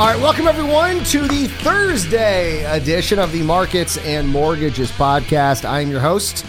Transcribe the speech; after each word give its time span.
All 0.00 0.06
right, 0.06 0.18
welcome 0.18 0.48
everyone 0.48 1.04
to 1.04 1.28
the 1.28 1.46
Thursday 1.46 2.64
edition 2.74 3.18
of 3.18 3.32
the 3.32 3.42
Markets 3.42 3.98
and 3.98 4.26
Mortgages 4.26 4.90
podcast. 4.92 5.66
I 5.66 5.82
am 5.82 5.90
your 5.90 6.00
host, 6.00 6.46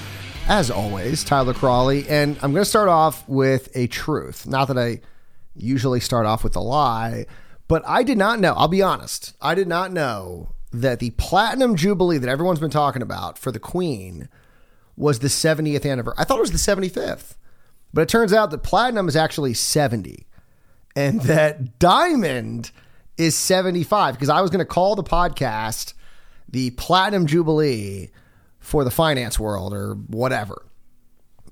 as 0.48 0.72
always, 0.72 1.26
Tyler 1.26 1.54
Crawley, 1.54 2.08
and 2.08 2.38
I'm 2.42 2.54
going 2.54 2.64
to 2.64 2.70
start 2.70 2.88
off 2.88 3.28
with 3.28 3.68
a 3.76 3.88
truth. 3.88 4.48
Not 4.48 4.70
that 4.70 4.78
I 4.78 5.02
usually 5.54 6.00
start 6.00 6.26
off 6.26 6.46
with 6.46 6.56
a 6.56 6.62
lie, 6.62 7.26
but 7.68 7.84
I 7.86 8.04
did 8.04 8.18
not 8.18 8.40
know, 8.40 8.54
I'll 8.54 8.70
be 8.70 8.82
honest, 8.82 9.34
I 9.42 9.54
did 9.54 9.68
not 9.68 9.92
know 9.92 10.54
that 10.72 11.00
the 11.00 11.10
Platinum 11.10 11.76
Jubilee 11.76 12.20
that 12.20 12.30
everyone's 12.30 12.62
been 12.62 12.70
talking 12.70 13.02
about 13.02 13.38
for 13.38 13.52
the 13.52 13.60
Queen 13.60 14.30
was 14.96 15.20
the 15.20 15.28
70th 15.28 15.86
anniversary. 15.86 16.16
I 16.18 16.24
thought 16.24 16.38
it 16.38 16.50
was 16.50 16.52
the 16.52 16.58
75th, 16.58 17.36
but 17.94 18.04
it 18.04 18.08
turns 18.08 18.32
out 18.32 18.52
that 18.52 18.64
Platinum 18.64 19.10
is 19.10 19.18
actually 19.18 19.56
70 19.56 20.26
and 20.96 21.20
that 21.24 21.80
Diamond 21.80 22.72
is 23.22 23.36
75 23.36 24.16
because 24.16 24.30
I 24.30 24.42
was 24.42 24.50
going 24.50 24.60
to 24.60 24.66
call 24.66 24.96
the 24.96 25.04
podcast 25.04 25.94
the 26.50 26.72
Platinum 26.72 27.28
Jubilee 27.28 28.10
for 28.60 28.84
the 28.84 28.90
finance 28.90 29.40
world 29.40 29.74
or 29.74 29.94
whatever. 29.94 30.66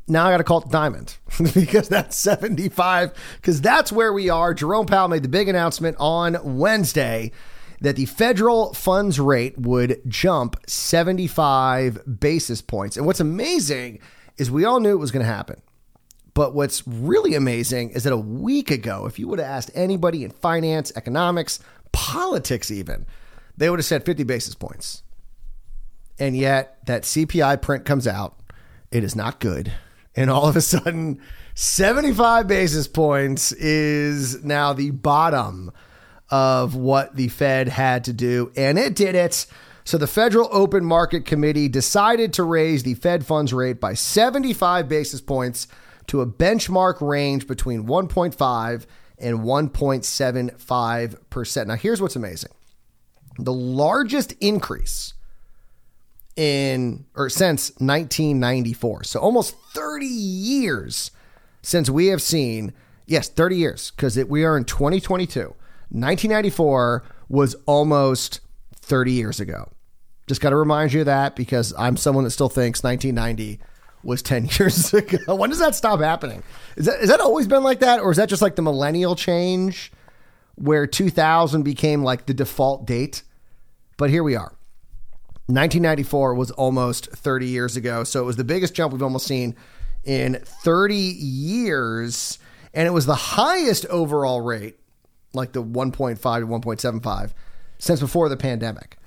Now 0.07 0.25
I 0.25 0.31
got 0.31 0.37
to 0.37 0.43
call 0.43 0.61
it 0.61 0.69
Diamond 0.69 1.17
because 1.53 1.87
that's 1.87 2.17
75 2.17 3.13
because 3.35 3.61
that's 3.61 3.91
where 3.91 4.11
we 4.11 4.29
are. 4.29 4.55
Jerome 4.55 4.87
Powell 4.87 5.09
made 5.09 5.21
the 5.21 5.29
big 5.29 5.47
announcement 5.47 5.95
on 5.99 6.57
Wednesday 6.57 7.31
that 7.81 7.95
the 7.95 8.07
federal 8.07 8.73
funds 8.73 9.19
rate 9.19 9.57
would 9.59 10.01
jump 10.07 10.57
75 10.67 12.19
basis 12.19 12.61
points. 12.61 12.97
And 12.97 13.05
what's 13.05 13.19
amazing 13.19 13.99
is 14.37 14.49
we 14.49 14.65
all 14.65 14.79
knew 14.79 14.91
it 14.91 14.95
was 14.95 15.11
going 15.11 15.25
to 15.25 15.31
happen. 15.31 15.61
But 16.39 16.53
what's 16.53 16.87
really 16.87 17.35
amazing 17.35 17.89
is 17.89 18.05
that 18.05 18.13
a 18.13 18.17
week 18.17 18.71
ago, 18.71 19.05
if 19.05 19.19
you 19.19 19.27
would 19.27 19.39
have 19.39 19.47
asked 19.49 19.71
anybody 19.75 20.23
in 20.23 20.31
finance, 20.31 20.89
economics, 20.95 21.59
politics, 21.91 22.71
even, 22.71 23.05
they 23.57 23.69
would 23.69 23.77
have 23.77 23.85
said 23.85 24.05
50 24.05 24.23
basis 24.23 24.55
points. 24.55 25.03
And 26.17 26.37
yet, 26.37 26.77
that 26.85 27.03
CPI 27.03 27.61
print 27.61 27.83
comes 27.83 28.07
out. 28.07 28.39
It 28.89 29.03
is 29.03 29.17
not 29.17 29.41
good. 29.41 29.73
And 30.15 30.29
all 30.29 30.47
of 30.47 30.55
a 30.55 30.61
sudden, 30.61 31.19
75 31.55 32.47
basis 32.47 32.87
points 32.87 33.51
is 33.51 34.41
now 34.41 34.71
the 34.71 34.91
bottom 34.91 35.73
of 36.29 36.73
what 36.73 37.17
the 37.17 37.27
Fed 37.27 37.67
had 37.67 38.05
to 38.05 38.13
do. 38.13 38.49
And 38.55 38.79
it 38.79 38.95
did 38.95 39.13
it. 39.13 39.45
So 39.83 39.97
the 39.97 40.07
Federal 40.07 40.47
Open 40.53 40.85
Market 40.85 41.25
Committee 41.25 41.67
decided 41.67 42.31
to 42.35 42.43
raise 42.43 42.83
the 42.83 42.93
Fed 42.93 43.25
funds 43.25 43.51
rate 43.51 43.81
by 43.81 43.93
75 43.93 44.87
basis 44.87 45.19
points 45.19 45.67
to 46.09 46.19
a 46.21 46.27
benchmark 46.27 47.01
range 47.01 47.47
between 47.47 47.85
1.5 47.85 48.85
and 49.19 49.39
1.75%. 49.39 51.67
Now, 51.67 51.75
here's 51.75 52.01
what's 52.01 52.15
amazing 52.15 52.51
the 53.37 53.53
largest 53.53 54.31
increase 54.41 55.13
in 56.35 57.05
or 57.15 57.29
since 57.29 57.69
1994. 57.77 59.03
So 59.05 59.19
almost 59.19 59.55
30 59.73 60.05
years 60.05 61.11
since 61.61 61.89
we 61.89 62.07
have 62.07 62.21
seen, 62.21 62.73
yes, 63.05 63.29
30 63.29 63.55
years 63.55 63.91
because 63.91 64.21
we 64.25 64.43
are 64.43 64.57
in 64.57 64.65
2022. 64.65 65.55
1994 65.91 67.03
was 67.29 67.55
almost 67.65 68.41
30 68.75 69.13
years 69.13 69.39
ago. 69.39 69.71
Just 70.27 70.41
got 70.41 70.49
to 70.49 70.55
remind 70.55 70.93
you 70.93 70.99
of 71.01 71.05
that 71.05 71.35
because 71.35 71.73
I'm 71.77 71.97
someone 71.97 72.23
that 72.23 72.31
still 72.31 72.49
thinks 72.49 72.83
1990 72.83 73.59
was 74.03 74.21
10 74.21 74.49
years 74.59 74.93
ago. 74.93 75.35
When 75.35 75.49
does 75.49 75.59
that 75.59 75.75
stop 75.75 75.99
happening? 75.99 76.43
Is 76.75 76.85
that, 76.85 76.99
is 77.01 77.09
that 77.09 77.19
always 77.19 77.47
been 77.47 77.63
like 77.63 77.79
that? 77.79 77.99
Or 77.99 78.11
is 78.11 78.17
that 78.17 78.29
just 78.29 78.41
like 78.41 78.55
the 78.55 78.61
millennial 78.61 79.15
change 79.15 79.91
where 80.55 80.87
2000 80.87 81.63
became 81.63 82.03
like 82.03 82.25
the 82.25 82.33
default 82.33 82.85
date? 82.85 83.23
But 83.97 84.09
here 84.09 84.23
we 84.23 84.35
are. 84.35 84.53
1994 85.47 86.35
was 86.35 86.51
almost 86.51 87.09
30 87.11 87.47
years 87.47 87.75
ago. 87.75 88.03
So 88.03 88.21
it 88.21 88.25
was 88.25 88.35
the 88.35 88.43
biggest 88.43 88.75
jump 88.75 88.93
we've 88.93 89.01
almost 89.01 89.25
seen 89.25 89.55
in 90.03 90.35
30 90.43 90.95
years. 90.95 92.37
And 92.73 92.87
it 92.87 92.91
was 92.91 93.07
the 93.07 93.15
highest 93.15 93.85
overall 93.87 94.41
rate, 94.41 94.77
like 95.33 95.53
the 95.53 95.63
1.5 95.63 96.19
to 96.19 96.47
1.75, 96.47 97.33
since 97.79 97.99
before 97.99 98.29
the 98.29 98.37
pandemic. 98.37 98.98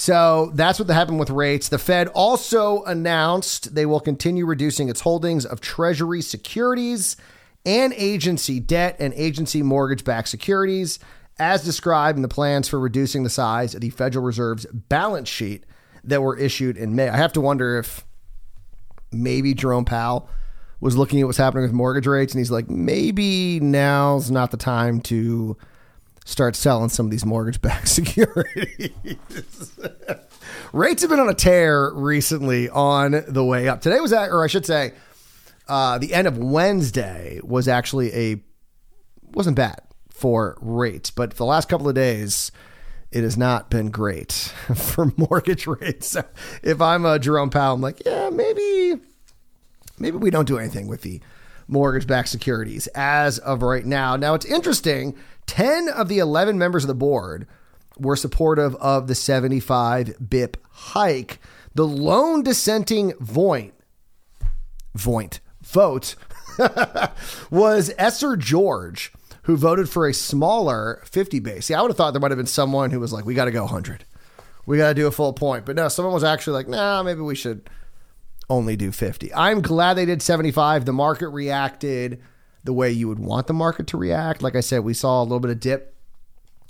So 0.00 0.50
that's 0.54 0.78
what 0.78 0.88
happened 0.88 1.20
with 1.20 1.28
rates. 1.28 1.68
The 1.68 1.76
Fed 1.76 2.08
also 2.08 2.82
announced 2.84 3.74
they 3.74 3.84
will 3.84 4.00
continue 4.00 4.46
reducing 4.46 4.88
its 4.88 5.02
holdings 5.02 5.44
of 5.44 5.60
Treasury 5.60 6.22
securities 6.22 7.18
and 7.66 7.92
agency 7.92 8.60
debt 8.60 8.96
and 8.98 9.12
agency 9.12 9.62
mortgage 9.62 10.02
backed 10.02 10.28
securities, 10.28 11.00
as 11.38 11.62
described 11.64 12.16
in 12.16 12.22
the 12.22 12.28
plans 12.28 12.66
for 12.66 12.80
reducing 12.80 13.24
the 13.24 13.28
size 13.28 13.74
of 13.74 13.82
the 13.82 13.90
Federal 13.90 14.24
Reserve's 14.24 14.64
balance 14.72 15.28
sheet 15.28 15.66
that 16.02 16.22
were 16.22 16.38
issued 16.38 16.78
in 16.78 16.96
May. 16.96 17.10
I 17.10 17.18
have 17.18 17.34
to 17.34 17.42
wonder 17.42 17.76
if 17.76 18.06
maybe 19.12 19.52
Jerome 19.52 19.84
Powell 19.84 20.30
was 20.80 20.96
looking 20.96 21.20
at 21.20 21.26
what's 21.26 21.36
happening 21.36 21.64
with 21.64 21.74
mortgage 21.74 22.06
rates 22.06 22.32
and 22.32 22.38
he's 22.38 22.50
like, 22.50 22.70
maybe 22.70 23.60
now's 23.60 24.30
not 24.30 24.50
the 24.50 24.56
time 24.56 25.02
to 25.02 25.58
start 26.30 26.54
selling 26.54 26.88
some 26.88 27.06
of 27.06 27.10
these 27.10 27.26
mortgage 27.26 27.60
backed 27.60 27.88
securities. 28.00 28.90
Rates 30.72 31.02
have 31.02 31.10
been 31.10 31.20
on 31.20 31.28
a 31.28 31.34
tear 31.34 31.90
recently 31.92 32.68
on 32.68 33.24
the 33.26 33.44
way 33.44 33.68
up. 33.68 33.80
Today 33.80 34.00
was, 34.00 34.12
or 34.12 34.44
I 34.44 34.46
should 34.46 34.64
say, 34.64 34.92
uh, 35.68 35.98
the 35.98 36.14
end 36.14 36.28
of 36.28 36.38
Wednesday 36.38 37.40
was 37.42 37.68
actually 37.68 38.14
a 38.14 38.42
wasn't 39.32 39.56
bad 39.56 39.80
for 40.10 40.56
rates, 40.60 41.10
but 41.10 41.36
the 41.36 41.44
last 41.44 41.68
couple 41.68 41.88
of 41.88 41.94
days, 41.94 42.50
it 43.12 43.22
has 43.22 43.36
not 43.36 43.70
been 43.70 43.90
great 43.90 44.32
for 44.74 45.12
mortgage 45.16 45.66
rates. 45.66 46.08
So 46.08 46.24
if 46.62 46.80
I'm 46.80 47.04
a 47.04 47.18
Jerome 47.18 47.50
Powell, 47.50 47.74
I'm 47.74 47.80
like, 47.80 48.02
yeah, 48.04 48.30
maybe, 48.30 49.00
maybe 49.98 50.16
we 50.16 50.30
don't 50.30 50.46
do 50.46 50.58
anything 50.58 50.88
with 50.88 51.02
the 51.02 51.20
mortgage-backed 51.70 52.28
securities 52.28 52.86
as 52.88 53.38
of 53.38 53.62
right 53.62 53.84
now. 53.84 54.16
Now 54.16 54.34
it's 54.34 54.46
interesting 54.46 55.16
10 55.46 55.88
of 55.88 56.08
the 56.08 56.18
11 56.18 56.58
members 56.58 56.84
of 56.84 56.88
the 56.88 56.94
board 56.94 57.46
were 57.98 58.16
supportive 58.16 58.74
of 58.76 59.06
the 59.06 59.14
75 59.14 60.16
BIP 60.18 60.56
hike. 60.70 61.38
The 61.74 61.86
lone 61.86 62.42
dissenting 62.42 63.12
Voint, 63.20 63.74
Voint 64.94 65.40
vote 65.62 66.16
was 67.50 67.92
Esther 67.96 68.36
George, 68.36 69.12
who 69.42 69.56
voted 69.56 69.88
for 69.88 70.08
a 70.08 70.14
smaller 70.14 71.02
50 71.04 71.38
base. 71.40 71.66
See, 71.66 71.74
I 71.74 71.82
would 71.82 71.90
have 71.90 71.96
thought 71.96 72.12
there 72.12 72.20
might 72.20 72.30
have 72.30 72.38
been 72.38 72.46
someone 72.46 72.90
who 72.90 73.00
was 73.00 73.12
like, 73.12 73.24
we 73.24 73.34
got 73.34 73.44
to 73.44 73.50
go 73.50 73.62
100. 73.62 74.04
We 74.66 74.78
got 74.78 74.88
to 74.88 74.94
do 74.94 75.06
a 75.06 75.12
full 75.12 75.32
point. 75.32 75.64
But 75.66 75.76
no, 75.76 75.88
someone 75.88 76.14
was 76.14 76.24
actually 76.24 76.54
like, 76.54 76.68
nah, 76.68 77.02
maybe 77.02 77.20
we 77.20 77.34
should 77.34 77.68
only 78.50 78.76
do 78.76 78.92
50. 78.92 79.32
I'm 79.32 79.62
glad 79.62 79.94
they 79.94 80.04
did 80.04 80.20
75. 80.20 80.84
The 80.84 80.92
market 80.92 81.28
reacted 81.28 82.20
the 82.64 82.72
way 82.72 82.90
you 82.90 83.08
would 83.08 83.18
want 83.18 83.46
the 83.46 83.54
market 83.54 83.86
to 83.86 83.96
react. 83.96 84.42
Like 84.42 84.56
I 84.56 84.60
said, 84.60 84.80
we 84.80 84.92
saw 84.92 85.22
a 85.22 85.24
little 85.24 85.40
bit 85.40 85.50
of 85.50 85.60
dip 85.60 85.94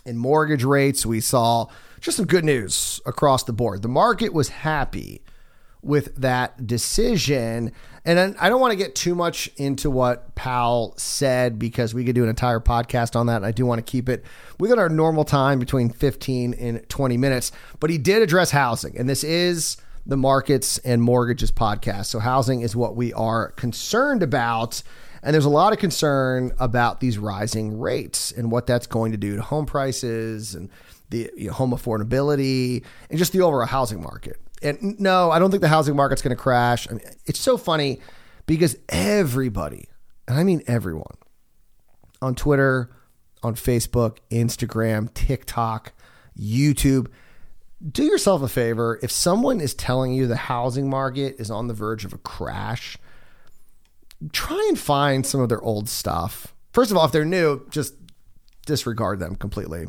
in 0.05 0.17
mortgage 0.17 0.63
rates. 0.63 1.05
We 1.05 1.21
saw 1.21 1.67
just 2.01 2.17
some 2.17 2.27
good 2.27 2.45
news 2.45 3.01
across 3.07 3.43
the 3.43 3.53
board. 3.53 3.83
The 3.83 3.89
market 3.89 4.33
was 4.33 4.51
happy 4.51 5.23
with 5.83 6.15
that 6.17 6.67
decision. 6.67 7.73
And 8.05 8.37
I 8.39 8.49
don't 8.49 8.61
want 8.61 8.73
to 8.73 8.77
get 8.77 8.95
too 8.95 9.15
much 9.15 9.51
into 9.57 9.91
what 9.91 10.35
Powell 10.35 10.95
said 10.97 11.59
because 11.59 11.93
we 11.95 12.05
could 12.05 12.15
do 12.15 12.23
an 12.23 12.29
entire 12.29 12.61
podcast 12.61 13.17
on 13.17 13.27
that. 13.27 13.37
And 13.37 13.47
I 13.47 13.53
do 13.53 13.67
want 13.67 13.79
to 13.85 13.91
keep 13.91 14.09
it 14.09 14.25
within 14.59 14.79
our 14.79 14.89
normal 14.89 15.25
time 15.25 15.59
between 15.59 15.91
15 15.91 16.55
and 16.55 16.89
20 16.89 17.17
minutes. 17.17 17.53
But 17.79 17.91
he 17.91 17.99
did 17.99 18.23
address 18.23 18.51
housing. 18.51 18.97
And 18.97 19.09
this 19.09 19.25
is 19.25 19.77
the 20.07 20.17
markets 20.17 20.79
and 20.79 21.03
mortgages 21.03 21.51
podcast. 21.51 22.07
So 22.07 22.19
housing 22.19 22.63
is 22.63 22.75
what 22.75 22.97
we 22.97 23.13
are 23.13 23.53
concerned 23.53 24.23
about. 24.23 24.83
And 25.23 25.35
there's 25.35 25.45
a 25.45 25.51
lot 25.51 25.73
of 25.73 25.79
concern 25.79 26.53
about 26.59 27.01
these 27.01 27.19
rising 27.19 27.79
rates 27.79 28.33
and 28.33 28.51
what 28.51 28.67
that's 28.67 28.87
going 28.87 29.13
to 29.13 29.19
do 29.19 29.37
to 29.37 29.43
home 29.43 29.67
prices 29.67 30.55
and 30.55 30.71
the 31.11 31.31
you 31.37 31.49
know, 31.49 31.53
home 31.53 31.73
affordability 31.73 32.85
and 33.11 33.19
just 33.19 33.33
the 33.33 33.43
overall 33.43 33.67
housing 33.67 34.01
market. 34.01 34.37
And 34.63 34.99
no, 34.99 35.31
I 35.31 35.39
don't 35.39 35.51
think 35.51 35.61
the 35.63 35.69
housing 35.69 35.97
market's 35.97 36.23
going 36.23 36.37
to 36.37 36.43
crash. 36.43 36.89
I 36.89 36.95
mean, 36.95 37.03
it's 37.27 37.41
so 37.41 37.57
funny 37.57 38.01
because 38.47 38.77
everybody, 38.89 39.89
and 40.27 40.39
I 40.39 40.45
mean 40.45 40.63
everyone, 40.67 41.17
on 42.23 42.35
Twitter, 42.35 42.91
on 43.43 43.55
Facebook, 43.55 44.19
Instagram, 44.31 45.13
TikTok, 45.15 45.93
YouTube, 46.39 47.09
do 47.89 48.05
yourself 48.05 48.43
a 48.43 48.49
favor. 48.49 48.99
If 49.03 49.11
someone 49.11 49.61
is 49.61 49.75
telling 49.75 50.13
you 50.13 50.27
the 50.27 50.37
housing 50.37 50.89
market 50.89 51.37
is 51.39 51.51
on 51.51 51.69
the 51.69 51.75
verge 51.75 52.05
of 52.05 52.13
a 52.13 52.19
crash, 52.19 52.97
try 54.33 54.65
and 54.69 54.79
find 54.79 55.25
some 55.25 55.41
of 55.41 55.49
their 55.49 55.63
old 55.63 55.89
stuff. 55.89 56.55
First 56.73 56.91
of 56.91 56.97
all, 56.97 57.05
if 57.05 57.13
they're 57.13 57.25
new, 57.25 57.67
just 57.71 57.95
disregard 58.67 59.19
them 59.19 59.35
completely. 59.35 59.87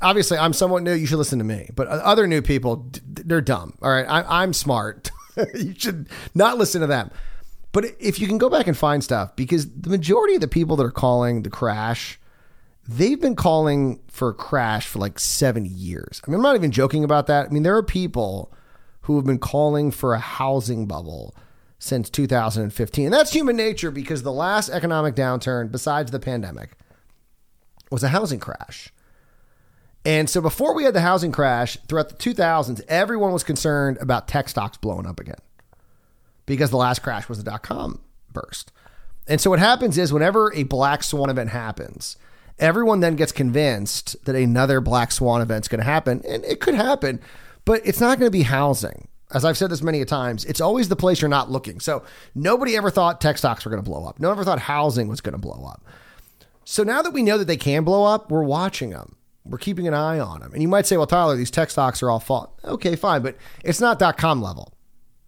Obviously, 0.00 0.38
I'm 0.38 0.52
somewhat 0.52 0.82
new. 0.82 0.92
You 0.92 1.06
should 1.06 1.18
listen 1.18 1.38
to 1.38 1.44
me. 1.44 1.68
But 1.74 1.88
other 1.88 2.26
new 2.26 2.42
people, 2.42 2.90
they're 3.04 3.40
dumb. 3.40 3.76
All 3.82 3.90
right. 3.90 4.06
I, 4.06 4.42
I'm 4.42 4.52
smart. 4.52 5.10
you 5.54 5.74
should 5.76 6.08
not 6.34 6.58
listen 6.58 6.80
to 6.80 6.86
them. 6.86 7.10
But 7.72 7.86
if 8.00 8.18
you 8.20 8.26
can 8.26 8.38
go 8.38 8.48
back 8.48 8.66
and 8.68 8.76
find 8.76 9.04
stuff, 9.04 9.36
because 9.36 9.70
the 9.70 9.90
majority 9.90 10.34
of 10.34 10.40
the 10.40 10.48
people 10.48 10.76
that 10.76 10.84
are 10.84 10.90
calling 10.90 11.42
the 11.42 11.50
crash, 11.50 12.18
they've 12.88 13.20
been 13.20 13.36
calling 13.36 14.00
for 14.08 14.30
a 14.30 14.34
crash 14.34 14.86
for 14.86 14.98
like 14.98 15.18
seven 15.18 15.64
years. 15.64 16.20
I 16.26 16.30
mean, 16.30 16.36
I'm 16.36 16.42
not 16.42 16.56
even 16.56 16.70
joking 16.70 17.04
about 17.04 17.26
that. 17.26 17.46
I 17.46 17.48
mean, 17.50 17.62
there 17.62 17.76
are 17.76 17.82
people 17.82 18.52
who 19.02 19.16
have 19.16 19.24
been 19.24 19.38
calling 19.38 19.90
for 19.90 20.14
a 20.14 20.18
housing 20.18 20.86
bubble 20.86 21.34
since 21.78 22.10
2015. 22.10 23.04
And 23.04 23.14
that's 23.14 23.32
human 23.32 23.56
nature 23.56 23.90
because 23.90 24.22
the 24.22 24.32
last 24.32 24.68
economic 24.70 25.14
downturn, 25.14 25.70
besides 25.70 26.10
the 26.10 26.18
pandemic, 26.18 26.72
was 27.90 28.02
a 28.02 28.08
housing 28.08 28.40
crash. 28.40 28.92
And 30.04 30.30
so 30.30 30.40
before 30.40 30.74
we 30.74 30.84
had 30.84 30.94
the 30.94 31.00
housing 31.00 31.32
crash 31.32 31.76
throughout 31.88 32.08
the 32.08 32.14
2000s, 32.14 32.80
everyone 32.88 33.32
was 33.32 33.42
concerned 33.42 33.98
about 34.00 34.28
tech 34.28 34.48
stocks 34.48 34.76
blowing 34.76 35.06
up 35.06 35.18
again 35.20 35.38
because 36.46 36.70
the 36.70 36.76
last 36.76 37.02
crash 37.02 37.28
was 37.28 37.38
the 37.38 37.44
dot 37.44 37.62
com 37.62 38.00
burst. 38.32 38.70
And 39.26 39.40
so 39.40 39.50
what 39.50 39.58
happens 39.58 39.98
is 39.98 40.12
whenever 40.12 40.52
a 40.54 40.62
black 40.62 41.02
swan 41.02 41.28
event 41.28 41.50
happens, 41.50 42.16
everyone 42.58 43.00
then 43.00 43.16
gets 43.16 43.32
convinced 43.32 44.16
that 44.24 44.34
another 44.34 44.80
black 44.80 45.12
swan 45.12 45.40
event's 45.40 45.68
going 45.68 45.80
to 45.80 45.84
happen. 45.84 46.22
And 46.26 46.44
it 46.44 46.60
could 46.60 46.74
happen, 46.74 47.20
but 47.64 47.82
it's 47.84 48.00
not 48.00 48.18
going 48.18 48.28
to 48.28 48.36
be 48.36 48.42
housing. 48.42 49.08
As 49.32 49.44
I've 49.44 49.58
said 49.58 49.70
this 49.70 49.82
many 49.82 50.04
times, 50.04 50.44
it's 50.44 50.60
always 50.60 50.88
the 50.88 50.96
place 50.96 51.20
you're 51.20 51.28
not 51.28 51.50
looking. 51.50 51.80
So 51.80 52.04
nobody 52.34 52.76
ever 52.76 52.90
thought 52.90 53.20
tech 53.20 53.38
stocks 53.38 53.64
were 53.64 53.70
going 53.70 53.82
to 53.82 53.90
blow 53.90 54.06
up. 54.06 54.20
No 54.20 54.28
one 54.28 54.38
ever 54.38 54.44
thought 54.44 54.60
housing 54.60 55.08
was 55.08 55.20
going 55.20 55.32
to 55.34 55.40
blow 55.40 55.66
up. 55.66 55.84
So 56.64 56.82
now 56.84 57.02
that 57.02 57.12
we 57.12 57.22
know 57.22 57.36
that 57.38 57.46
they 57.46 57.56
can 57.56 57.82
blow 57.84 58.04
up, 58.04 58.30
we're 58.30 58.44
watching 58.44 58.90
them. 58.90 59.16
We're 59.44 59.58
keeping 59.58 59.86
an 59.86 59.94
eye 59.94 60.18
on 60.18 60.40
them. 60.40 60.52
And 60.52 60.62
you 60.62 60.68
might 60.68 60.86
say, 60.86 60.96
well, 60.96 61.06
Tyler, 61.06 61.36
these 61.36 61.50
tech 61.50 61.70
stocks 61.70 62.02
are 62.02 62.10
all 62.10 62.20
fault. 62.20 62.58
Okay, 62.64 62.96
fine, 62.96 63.22
but 63.22 63.36
it's 63.64 63.80
not 63.80 63.98
dot 63.98 64.16
com 64.16 64.42
level. 64.42 64.72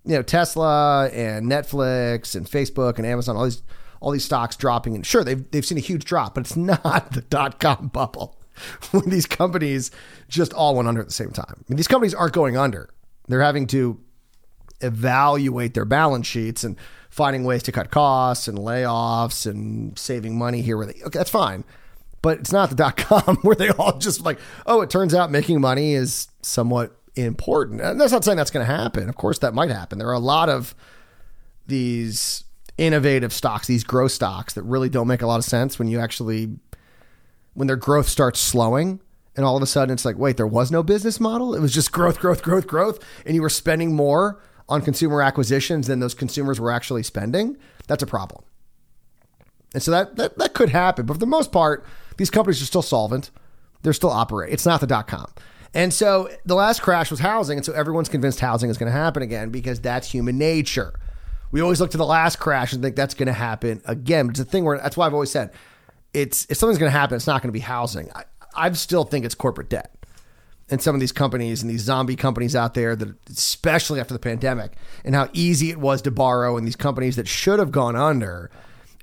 You 0.05 0.15
know, 0.15 0.23
Tesla 0.23 1.09
and 1.09 1.47
Netflix 1.47 2.35
and 2.35 2.47
Facebook 2.47 2.99
and 2.99 3.07
Amazon, 3.07 3.37
all 3.37 3.45
these 3.45 3.63
all 4.01 4.11
these 4.11 4.25
stocks 4.25 4.57
dropping. 4.57 4.95
And 4.95 5.07
sure, 5.07 5.25
they've 5.25 5.49
they've 5.51 5.65
seen 5.65 5.79
a 5.79 5.83
huge 5.83 6.05
drop, 6.05 6.35
but 6.35 6.43
it's 6.43 6.57
not 6.57 7.13
the 7.13 7.23
dot 7.23 7.61
com 7.61 7.89
bubble 7.89 8.39
when 8.91 9.09
these 9.11 9.27
companies 9.27 9.91
just 10.29 10.53
all 10.53 10.75
went 10.75 10.89
under 10.89 11.01
at 11.01 11.09
the 11.09 11.13
same 11.15 11.31
time. 11.31 11.55
I 11.59 11.65
mean, 11.69 11.77
these 11.77 11.89
companies 11.89 12.15
aren't 12.15 12.35
going 12.35 12.57
under. 12.57 12.91
They're 13.27 13.43
having 13.43 13.67
to 13.69 14.01
evaluate 14.81 15.75
their 15.75 15.85
balance 15.85 16.27
sheets 16.27 16.65
and 16.65 16.77
finding 17.11 17.45
ways 17.45 17.63
to 17.65 17.73
cut 17.73 17.91
costs 17.91 18.47
and 18.49 18.59
layoffs 18.59 19.45
and 19.45 19.99
saving 19.99 20.39
money 20.39 20.63
here 20.63 20.77
where 20.77 20.87
they 20.87 21.03
okay, 21.03 21.19
that's 21.19 21.31
fine. 21.31 21.65
But 22.21 22.39
it's 22.39 22.53
not 22.53 22.71
the 22.71 22.77
dot 22.77 22.97
com 22.97 23.37
where 23.43 23.57
they 23.57 23.71
all 23.71 23.99
just 23.99 24.25
like, 24.25 24.39
oh, 24.67 24.81
it 24.81 24.91
turns 24.91 25.15
out 25.15 25.31
making 25.31 25.61
money 25.61 25.95
is 25.95 26.29
somewhat 26.43 26.97
important. 27.15 27.81
And 27.81 28.01
that's 28.01 28.13
not 28.13 28.25
saying 28.25 28.37
that's 28.37 28.51
going 28.51 28.67
to 28.67 28.73
happen. 28.73 29.09
Of 29.09 29.17
course, 29.17 29.39
that 29.41 29.55
might 29.55 29.71
happen. 29.71 29.99
There 29.99 30.09
are 30.09 30.15
a 30.15 30.19
lot 30.21 30.49
of 30.49 30.75
these 31.67 32.45
innovative 32.79 33.33
stocks, 33.33 33.67
these 33.67 33.85
growth 33.85 34.13
stocks 34.13 34.55
that 34.55 34.63
really 34.63 34.89
don't 34.89 35.09
make 35.09 35.21
a 35.21 35.27
lot 35.27 35.39
of 35.39 35.45
sense 35.45 35.79
when 35.79 35.89
you 35.89 36.01
actually, 36.01 36.57
when 37.55 37.67
their 37.67 37.77
growth 37.77 38.09
starts 38.09 38.41
slowing. 38.41 39.01
And 39.37 39.45
all 39.45 39.57
of 39.57 39.63
a 39.63 39.67
sudden 39.67 39.93
it's 39.93 40.05
like, 40.05 40.17
wait, 40.17 40.37
there 40.37 40.47
was 40.47 40.73
no 40.73 40.83
business 40.83 41.21
model. 41.21 41.55
It 41.55 41.61
was 41.61 41.73
just 41.73 41.93
growth, 41.93 42.19
growth, 42.19 42.43
growth, 42.43 42.67
growth. 42.67 42.99
And 43.25 43.37
you 43.37 43.43
were 43.43 43.49
spending 43.49 43.95
more 43.95 44.41
on 44.69 44.83
consumer 44.83 45.23
acquisitions 45.23 45.87
than 45.87 46.01
those 46.01 46.15
consumers 46.15 46.59
were 46.59 46.73
actually 46.73 47.03
spending. 47.03 47.57
That's 47.87 48.03
a 48.03 48.07
problem. 48.07 48.45
And 49.75 49.83
so 49.83 49.91
that, 49.93 50.17
that, 50.17 50.39
that 50.39 50.55
could 50.55 50.71
happen. 50.71 51.07
But 51.07 51.15
for 51.15 51.19
the 51.21 51.27
most 51.27 51.53
part, 51.53 51.87
these 52.17 52.31
companies 52.31 52.61
are 52.63 52.67
still 52.67 52.83
solvent. 52.83 53.31
They're 53.83 53.93
still 53.93 54.11
operating. 54.11 54.55
It's 54.55 54.67
not 54.67 54.81
the 54.81 54.87
dot 54.87 55.07
com. 55.07 55.31
And 55.75 55.95
so 55.95 56.29
the 56.45 56.55
last 56.55 56.83
crash 56.83 57.11
was 57.11 57.21
housing. 57.21 57.59
And 57.59 57.65
so 57.65 57.73
everyone's 57.75 58.09
convinced 58.09 58.41
housing 58.41 58.71
is 58.71 58.79
going 58.79 58.91
to 58.91 58.99
happen 58.99 59.23
again 59.23 59.51
because 59.51 59.81
that's 59.81 60.11
human 60.11 60.37
nature. 60.37 60.99
We 61.51 61.61
always 61.61 61.81
look 61.81 61.91
to 61.93 61.99
the 61.99 62.07
last 62.07 62.39
crash 62.39 62.73
and 62.73 62.83
think 62.83 62.97
that's 62.97 63.15
going 63.15 63.27
to 63.27 63.33
happen 63.33 63.81
again. 63.87 64.29
It's 64.31 64.41
a 64.41 64.45
thing 64.45 64.65
where 64.65 64.79
that's 64.79 64.97
why 64.97 65.07
I've 65.07 65.15
always 65.15 65.31
said 65.31 65.51
it's 66.13 66.47
if 66.51 66.57
something's 66.57 66.79
going 66.79 66.93
to 66.93 66.99
happen, 66.99 67.17
it's 67.17 67.27
not 67.27 67.43
going 67.43 67.49
to 67.49 67.53
be 67.53 67.61
housing. 67.61 68.11
I, 68.15 68.25
I 68.55 68.73
still 68.73 69.05
think 69.05 69.25
it's 69.25 69.35
corporate 69.35 69.69
debt. 69.69 69.95
And 70.71 70.83
some 70.83 70.95
of 70.95 71.01
these 71.01 71.13
companies 71.13 71.63
and 71.63 71.71
these 71.71 71.81
zombie 71.81 72.17
companies 72.17 72.55
out 72.55 72.75
there 72.75 72.95
that, 72.95 73.29
especially 73.31 74.01
after 74.01 74.13
the 74.13 74.21
pandemic, 74.21 74.73
and 75.03 75.15
how 75.15 75.31
easy 75.33 75.71
it 75.71 75.79
was 75.79 76.03
to 76.03 76.11
borrow, 76.11 76.59
and 76.59 76.67
these 76.67 76.77
companies 76.77 77.17
that 77.17 77.27
should 77.27 77.59
have 77.59 77.73
gone 77.73 77.97
under 77.97 78.51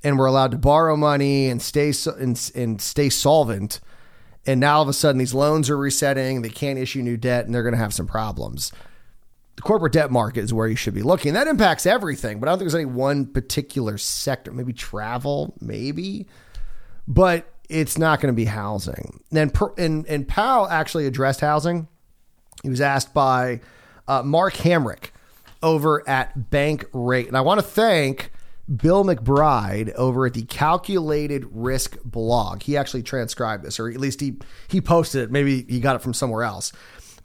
and 0.04 0.16
were 0.16 0.26
allowed 0.26 0.52
to 0.52 0.58
borrow 0.58 0.96
money 0.96 1.48
and 1.48 1.60
stay 1.60 1.92
and, 2.20 2.52
and 2.54 2.80
stay 2.80 3.08
solvent, 3.08 3.80
and 4.46 4.60
now 4.60 4.76
all 4.76 4.82
of 4.82 4.88
a 4.88 4.92
sudden 4.92 5.18
these 5.18 5.34
loans 5.34 5.68
are 5.68 5.76
resetting, 5.76 6.42
they 6.42 6.48
can't 6.48 6.78
issue 6.78 7.02
new 7.02 7.16
debt, 7.16 7.46
and 7.46 7.54
they're 7.54 7.64
going 7.64 7.74
to 7.74 7.78
have 7.78 7.94
some 7.94 8.06
problems 8.06 8.70
the 9.56 9.62
corporate 9.62 9.92
debt 9.92 10.10
market 10.10 10.40
is 10.44 10.52
where 10.52 10.68
you 10.68 10.76
should 10.76 10.94
be 10.94 11.02
looking. 11.02 11.32
That 11.32 11.46
impacts 11.46 11.86
everything, 11.86 12.38
but 12.40 12.48
I 12.48 12.52
don't 12.52 12.58
think 12.58 12.70
there's 12.70 12.82
any 12.82 12.92
one 12.92 13.26
particular 13.26 13.98
sector. 13.98 14.52
Maybe 14.52 14.72
travel, 14.72 15.54
maybe, 15.60 16.26
but 17.08 17.50
it's 17.68 17.98
not 17.98 18.20
going 18.20 18.32
to 18.32 18.36
be 18.36 18.44
housing. 18.44 19.22
And 19.32 19.52
and 19.78 20.06
and 20.06 20.28
Powell 20.28 20.68
actually 20.68 21.06
addressed 21.06 21.40
housing. 21.40 21.88
He 22.62 22.68
was 22.68 22.80
asked 22.80 23.14
by 23.14 23.60
uh, 24.06 24.22
Mark 24.22 24.54
Hamrick 24.54 25.10
over 25.62 26.06
at 26.08 26.50
Bankrate, 26.50 27.28
and 27.28 27.36
I 27.36 27.40
want 27.40 27.58
to 27.58 27.66
thank 27.66 28.32
Bill 28.74 29.04
McBride 29.04 29.92
over 29.94 30.26
at 30.26 30.34
the 30.34 30.42
Calculated 30.42 31.46
Risk 31.50 31.98
blog. 32.04 32.62
He 32.62 32.76
actually 32.76 33.02
transcribed 33.02 33.64
this, 33.64 33.80
or 33.80 33.88
at 33.88 33.98
least 33.98 34.20
he 34.20 34.36
he 34.68 34.80
posted 34.80 35.22
it. 35.22 35.30
Maybe 35.30 35.62
he 35.62 35.80
got 35.80 35.96
it 35.96 36.02
from 36.02 36.14
somewhere 36.14 36.42
else. 36.42 36.72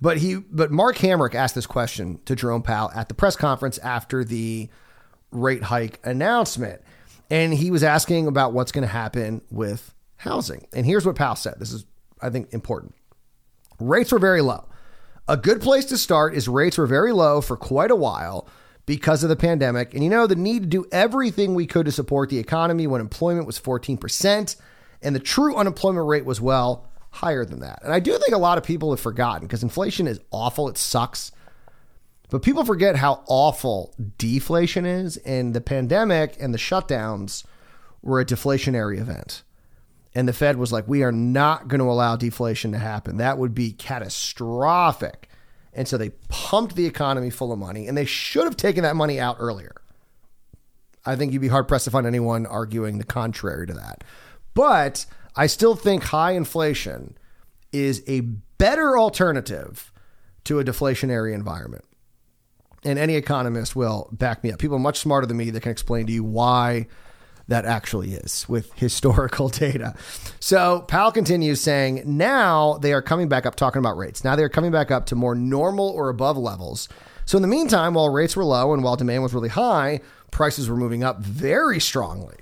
But 0.02 0.18
he, 0.18 0.36
but 0.36 0.72
Mark 0.72 0.98
Hamrick 0.98 1.36
asked 1.36 1.56
this 1.56 1.68
question 1.68 2.20
to 2.26 2.36
Jerome 2.36 2.64
Powell 2.64 2.92
at 2.96 3.08
the 3.08 3.14
press 3.14 3.36
conference 3.36 3.78
after 3.80 4.24
the 4.24 4.70
rate 5.32 5.64
hike 5.64 6.00
announcement, 6.04 6.82
and 7.30 7.54
he 7.54 7.70
was 7.70 7.84
asking 7.84 8.28
about 8.28 8.52
what's 8.52 8.72
going 8.72 8.82
to 8.82 8.92
happen 8.92 9.42
with 9.52 9.94
housing. 10.18 10.68
And 10.74 10.86
here's 10.86 11.06
what 11.06 11.16
Powell 11.16 11.36
said. 11.36 11.56
This 11.60 11.72
is, 11.72 11.86
I 12.22 12.30
think, 12.30 12.52
important. 12.52 12.96
Rates 13.80 14.12
were 14.12 14.20
very 14.20 14.42
low. 14.42 14.68
A 15.28 15.38
good 15.38 15.62
place 15.62 15.86
to 15.86 15.98
start 15.98 16.34
is 16.34 16.48
rates 16.48 16.78
were 16.78 16.88
very 16.88 17.12
low 17.12 17.40
for 17.40 17.56
quite 17.56 17.92
a 17.92 17.96
while 17.96 18.48
because 18.86 19.24
of 19.24 19.30
the 19.30 19.36
pandemic. 19.36 19.94
And 19.94 20.04
you 20.04 20.10
know, 20.10 20.26
the 20.26 20.36
need 20.36 20.64
to 20.64 20.68
do 20.68 20.86
everything 20.92 21.54
we 21.54 21.68
could 21.68 21.86
to 21.86 21.92
support 21.92 22.30
the 22.30 22.40
economy 22.40 22.88
when 22.88 23.02
employment 23.02 23.46
was 23.46 23.60
14% 23.60 24.56
and 25.02 25.16
the 25.16 25.20
true 25.20 25.56
unemployment 25.56 26.08
rate 26.08 26.26
was, 26.26 26.40
well, 26.40 26.91
higher 27.12 27.46
than 27.46 27.60
that. 27.60 27.80
And 27.84 27.94
I 27.94 28.00
do 28.00 28.18
think 28.18 28.34
a 28.34 28.40
lot 28.40 28.58
of 28.58 28.64
people 28.64 28.90
have 28.92 29.00
forgotten 29.00 29.48
because 29.48 29.64
inflation 29.64 30.08
is 30.08 30.20
awful. 30.32 30.68
It 30.70 30.78
sucks. 30.78 31.32
But 32.30 32.42
people 32.42 32.64
forget 32.66 32.96
how 32.96 33.24
awful 33.28 33.94
deflation 34.18 34.86
is. 34.86 35.18
And 35.18 35.54
the 35.54 35.62
pandemic 35.62 36.38
and 36.40 36.54
the 36.54 36.58
shutdowns 36.58 37.44
were 38.02 38.20
a 38.20 38.26
deflationary 38.26 39.00
event. 39.00 39.44
And 40.14 40.28
the 40.28 40.34
Fed 40.34 40.58
was 40.58 40.72
like, 40.72 40.88
we 40.88 41.04
are 41.04 41.12
not 41.12 41.68
going 41.68 41.80
to 41.80 41.90
allow 41.90 42.16
deflation 42.16 42.72
to 42.74 42.78
happen. 42.78 43.18
That 43.18 43.38
would 43.38 43.54
be 43.54 43.72
catastrophic. 43.72 45.30
And 45.74 45.88
so 45.88 45.98
they 45.98 46.10
pumped 46.28 46.76
the 46.76 46.86
economy 46.86 47.30
full 47.30 47.54
of 47.54 47.60
money, 47.60 47.88
and 47.88 47.98
they 47.98 48.04
should 48.04 48.44
have 48.44 48.58
taken 48.58 48.84
that 48.84 48.98
money 48.98 49.22
out 49.22 49.38
earlier. 49.40 49.74
I 51.06 51.16
think 51.16 51.32
you'd 51.32 51.42
be 51.42 51.48
hard 51.48 51.70
pressed 51.70 51.86
to 51.86 51.92
find 51.92 52.06
anyone 52.06 52.46
arguing 52.46 52.98
the 52.98 53.06
contrary 53.06 53.68
to 53.68 53.74
that. 53.76 54.04
But 54.54 55.06
I 55.36 55.48
still 55.48 55.76
think 55.76 56.04
high 56.04 56.32
inflation 56.32 57.18
is 57.72 58.04
a 58.08 58.22
better 58.22 58.98
alternative 58.98 59.92
to 60.46 60.60
a 60.60 60.64
deflationary 60.64 61.34
environment. 61.34 61.86
And 62.84 62.98
any 62.98 63.16
economist 63.16 63.76
will 63.76 64.10
back 64.12 64.44
me 64.44 64.52
up. 64.52 64.60
People 64.60 64.80
much 64.80 65.00
smarter 65.00 65.28
than 65.28 65.38
me 65.38 65.52
that 65.52 65.62
can 65.62 65.72
explain 65.72 66.08
to 66.08 66.12
you 66.12 66.24
why 66.24 66.88
that 67.48 67.66
actually 67.66 68.14
is 68.14 68.48
with 68.50 68.74
historical 68.76 69.50
data. 69.50 69.94
So 70.40 70.82
Powell 70.88 71.12
continues 71.12 71.62
saying 71.62 72.04
now 72.06 72.78
they 72.82 72.94
are 72.94 73.02
coming 73.02 73.30
back 73.30 73.46
up 73.46 73.56
talking 73.56 73.80
about 73.80 73.98
rates. 73.98 74.24
Now 74.24 74.36
they're 74.36 74.50
coming 74.50 74.72
back 74.72 74.90
up 74.90 75.06
to 75.08 75.16
more 75.16 75.36
normal 75.36 75.90
or 75.90 76.10
above 76.10 76.38
levels. 76.38 76.90
So 77.26 77.38
in 77.38 77.44
the 77.44 77.48
meantime, 77.48 77.94
while 77.94 78.10
rates 78.10 78.36
were 78.36 78.44
low 78.44 78.74
and 78.74 78.84
while 78.84 78.96
demand 78.96 79.22
was 79.22 79.34
really 79.34 79.50
high, 79.50 80.02
prices 80.32 80.70
were 80.70 80.76
moving 80.76 81.04
up 81.04 81.20
very 81.20 81.80
strongly. 81.80 82.38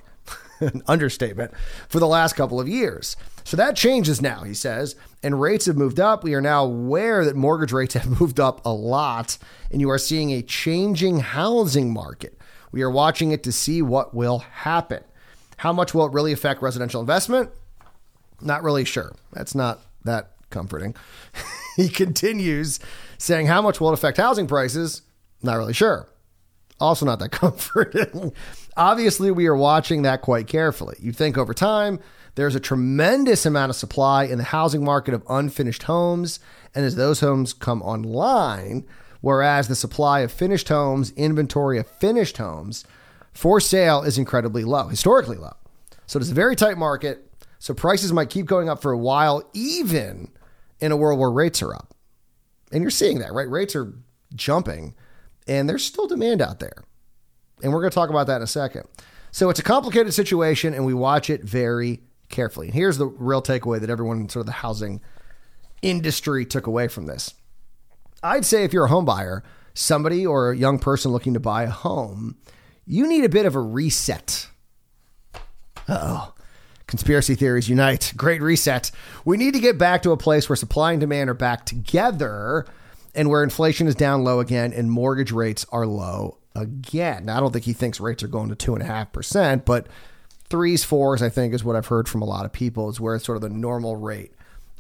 An 0.60 0.82
understatement, 0.88 1.54
for 1.88 2.00
the 2.00 2.08
last 2.08 2.34
couple 2.34 2.60
of 2.60 2.68
years. 2.68 3.16
So 3.44 3.58
that 3.58 3.76
changes 3.76 4.22
now, 4.22 4.44
he 4.44 4.54
says, 4.54 4.96
and 5.24 5.42
rates 5.42 5.66
have 5.66 5.78
moved 5.78 6.00
up. 6.00 6.24
We 6.24 6.34
are 6.36 6.42
now 6.42 6.66
aware 6.66 7.26
that 7.26 7.36
mortgage 7.36 7.72
rates 7.72 7.94
have 7.96 8.20
moved 8.20 8.40
up 8.40 8.66
a 8.66 8.74
lot, 8.74 9.38
and 9.72 9.82
you 9.82 9.90
are 9.90 9.98
seeing 9.98 10.32
a 10.32 10.42
changing 10.42 11.20
housing 11.20 11.92
market. 11.94 12.38
We 12.72 12.82
are 12.82 12.92
watching 12.92 13.32
it 13.32 13.44
to 13.44 13.52
see 13.52 13.82
what 13.82 14.14
will 14.14 14.40
happen. 14.40 15.04
How 15.58 15.74
much 15.74 15.94
will 15.94 16.06
it 16.06 16.14
really 16.14 16.32
affect 16.32 16.62
residential 16.62 17.02
investment? 17.02 17.50
Not 18.42 18.64
really 18.64 18.86
sure. 18.86 19.14
That's 19.34 19.56
not 19.56 19.82
that 20.06 20.32
comforting. 20.50 20.96
he 21.76 21.90
continues 21.90 22.80
saying, 23.18 23.48
How 23.48 23.62
much 23.62 23.82
will 23.82 23.90
it 23.90 23.94
affect 23.94 24.18
housing 24.18 24.48
prices? 24.48 25.02
Not 25.42 25.58
really 25.58 25.74
sure. 25.74 26.08
Also, 26.80 27.06
not 27.06 27.20
that 27.20 27.30
comforting. 27.32 28.34
Obviously, 28.78 29.32
we 29.32 29.48
are 29.48 29.56
watching 29.56 30.04
that 30.04 30.22
quite 30.22 30.48
carefully. 30.48 30.96
You 31.00 31.12
think 31.12 31.38
over 31.38 31.54
time, 31.54 32.00
there's 32.36 32.56
a 32.56 32.60
tremendous 32.60 33.46
amount 33.46 33.70
of 33.70 33.76
supply 33.76 34.24
in 34.24 34.38
the 34.38 34.44
housing 34.46 34.84
market 34.84 35.14
of 35.14 35.24
unfinished 35.30 35.84
homes. 35.84 36.40
And 36.74 36.86
as 36.86 36.96
those 36.96 37.20
homes 37.20 37.54
come 37.54 37.82
online, 37.82 38.86
whereas 39.22 39.68
the 39.68 39.76
supply 39.76 40.22
of 40.22 40.32
finished 40.32 40.70
homes, 40.70 41.12
inventory 41.12 41.80
of 41.80 41.88
finished 41.88 42.38
homes 42.38 42.86
for 43.34 43.60
sale 43.60 44.04
is 44.04 44.18
incredibly 44.18 44.64
low, 44.64 44.88
historically 44.88 45.38
low. 45.38 45.54
So 46.06 46.20
it's 46.20 46.32
a 46.32 46.34
very 46.34 46.56
tight 46.56 46.78
market. 46.78 47.26
So 47.60 47.74
prices 47.74 48.14
might 48.14 48.30
keep 48.30 48.46
going 48.46 48.70
up 48.70 48.82
for 48.82 48.92
a 48.92 48.98
while, 48.98 49.44
even 49.54 50.32
in 50.80 50.92
a 50.92 50.98
world 50.98 51.20
where 51.20 51.30
rates 51.30 51.62
are 51.62 51.74
up. 51.74 51.94
And 52.72 52.82
you're 52.82 52.92
seeing 52.92 53.20
that, 53.20 53.34
right? 53.34 53.50
Rates 53.50 53.76
are 53.76 53.94
jumping 54.34 54.96
and 55.50 55.68
there's 55.68 55.84
still 55.84 56.08
demand 56.08 56.42
out 56.42 56.60
there. 56.60 56.84
And 57.62 57.74
we're 57.74 57.82
going 57.82 57.92
to 57.92 57.96
talk 57.96 58.10
about 58.10 58.28
that 58.28 58.38
in 58.38 58.44
a 58.44 58.48
second. 58.48 58.84
So 59.32 59.50
it's 59.50 59.60
a 59.60 59.64
complicated 59.64 60.14
situation 60.14 60.74
and 60.74 60.86
we 60.86 60.94
watch 60.94 61.30
it 61.30 61.44
very 61.44 62.02
carefully. 62.30 62.68
And 62.68 62.76
here's 62.76 62.98
the 62.98 63.08
real 63.08 63.42
takeaway 63.42 63.82
that 63.82 63.90
everyone 63.90 64.22
in 64.22 64.30
sort 64.30 64.42
of 64.42 64.46
the 64.46 64.54
housing 64.54 65.02
industry 65.82 66.46
took 66.46 66.68
away 66.68 66.88
from 66.88 67.08
this. 67.08 67.34
I'd 68.22 68.46
say 68.46 68.64
if 68.64 68.74
you're 68.74 68.86
a 68.86 68.90
home 68.90 69.06
buyer, 69.06 69.44
somebody 69.74 70.26
or 70.26 70.52
a 70.52 70.58
young 70.58 70.78
person 70.78 71.12
looking 71.12 71.34
to 71.34 71.40
buy 71.40 71.64
a 71.64 71.70
home, 71.70 72.38
you 72.86 73.08
need 73.08 73.24
a 73.24 73.30
bit 73.30 73.46
of 73.46 73.56
a 73.56 73.62
reset. 73.62 74.48
oh. 75.90 76.34
Conspiracy 76.88 77.36
theories 77.36 77.70
unite. 77.70 78.14
Great 78.18 78.42
reset. 78.42 78.90
We 79.24 79.38
need 79.38 79.54
to 79.54 79.60
get 79.60 79.78
back 79.78 80.02
to 80.02 80.12
a 80.12 80.18
place 80.18 80.50
where 80.50 80.56
supply 80.56 80.92
and 80.92 81.00
demand 81.00 81.30
are 81.30 81.36
back 81.36 81.64
together 81.64 82.66
and 83.16 83.30
where 83.30 83.44
inflation 83.44 83.88
is 83.88 83.96
down 83.96 84.24
low 84.24 84.40
again 84.40 84.74
and 84.74 84.92
mortgage 84.92 85.32
rates 85.32 85.66
are 85.72 85.86
low 85.86 86.38
again. 86.56 87.26
Now, 87.26 87.38
I 87.38 87.40
don't 87.40 87.52
think 87.52 87.66
he 87.66 87.74
thinks 87.74 88.00
rates 88.00 88.24
are 88.24 88.28
going 88.28 88.50
to 88.50 88.56
two 88.56 88.74
and 88.74 88.84
a 88.84 88.86
half 88.86 89.12
percent, 89.12 89.66
but 89.66 89.88
threes, 90.50 90.84
fours, 90.84 91.22
I 91.22 91.30
think, 91.30 91.54
is 91.54 91.64
what 91.64 91.76
I've 91.76 91.88
heard 91.88 92.10
from 92.10 92.22
a 92.22 92.26
lot 92.26 92.46
of 92.46 92.52
people, 92.52 92.90
is 92.90 93.00
where 93.00 93.18
sort 93.20 93.36
of 93.36 93.42
the 93.42 93.50
normal 93.50 93.96
rate 93.96 94.34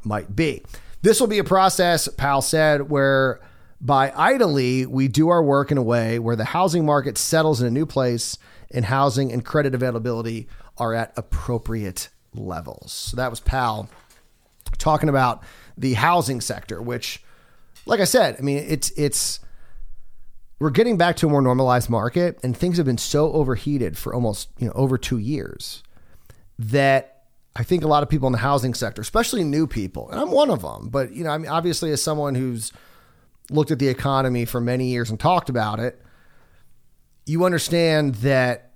might 0.04 0.36
be. 0.36 0.64
This 1.02 1.20
will 1.20 1.28
be 1.28 1.40
a 1.40 1.44
process, 1.44 2.08
Powell 2.08 2.42
said, 2.42 2.90
where 2.90 3.40
by 3.82 4.12
idly 4.16 4.86
we 4.86 5.08
do 5.08 5.30
our 5.30 5.42
work 5.42 5.72
in 5.72 5.78
a 5.78 5.84
way 5.84 6.20
where 6.20 6.36
the 6.36 6.46
housing 6.46 6.86
market 6.86 7.18
settles 7.18 7.62
in 7.62 7.68
a 7.68 7.72
new 7.72 7.86
place 7.86 8.38
and 8.72 8.86
housing 8.86 9.32
and 9.32 9.46
credit 9.46 9.74
availability 9.74 10.48
are 10.78 10.94
at 10.94 11.14
appropriate 11.16 12.10
levels. 12.34 12.92
So 12.92 13.18
that 13.18 13.30
was 13.30 13.40
Powell 13.40 13.90
talking 14.78 15.10
about 15.10 15.44
the 15.78 15.94
housing 15.94 16.42
sector, 16.42 16.82
which, 16.82 17.24
like 17.90 18.00
I 18.00 18.06
said, 18.06 18.36
I 18.38 18.42
mean, 18.42 18.60
it's 18.60 18.92
it's 18.92 19.40
we're 20.60 20.70
getting 20.70 20.98
back 20.98 21.16
to 21.18 21.28
a 21.28 21.30
more 21.30 21.42
normalized 21.42 21.90
market, 21.90 22.40
and 22.44 22.56
things 22.56 22.78
have 22.78 22.86
been 22.86 22.98
so 22.98 23.32
overheated 23.34 23.98
for 23.98 24.14
almost 24.14 24.50
you 24.58 24.68
know 24.68 24.74
over 24.74 24.98
two 24.98 25.18
years 25.18 25.84
that 26.58 27.24
I 27.56 27.64
think 27.64 27.84
a 27.84 27.88
lot 27.88 28.04
of 28.04 28.10
people 28.10 28.28
in 28.28 28.34
the 28.34 28.40
housing 28.40 28.74
sector, 28.74 29.02
especially 29.02 29.44
new 29.44 29.68
people, 29.68 30.10
and 30.12 30.20
I'm 30.20 30.32
one 30.32 30.52
of 30.52 30.62
them, 30.62 30.90
but 30.90 31.14
you 31.14 31.24
know, 31.24 31.32
I 31.32 31.38
mean, 31.38 31.50
obviously 31.50 31.92
as 31.92 32.02
someone 32.02 32.36
who's 32.36 32.72
looked 33.50 33.72
at 33.72 33.80
the 33.80 33.88
economy 33.88 34.46
for 34.46 34.62
many 34.62 34.88
years 34.88 35.10
and 35.10 35.20
talked 35.20 35.50
about 35.50 35.80
it, 35.80 36.00
you 37.26 37.44
understand 37.44 38.16
that 38.16 38.74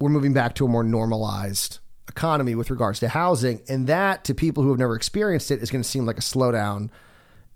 we're 0.00 0.10
moving 0.10 0.32
back 0.32 0.54
to 0.56 0.64
a 0.64 0.68
more 0.68 0.82
normalized 0.82 1.78
economy 2.08 2.54
with 2.54 2.70
regards 2.70 3.00
to 3.00 3.08
housing. 3.08 3.62
And 3.68 3.86
that 3.86 4.24
to 4.24 4.34
people 4.34 4.62
who 4.62 4.70
have 4.70 4.78
never 4.78 4.96
experienced 4.96 5.50
it 5.50 5.62
is 5.62 5.70
going 5.70 5.82
to 5.82 5.88
seem 5.88 6.06
like 6.06 6.18
a 6.18 6.22
slowdown. 6.22 6.90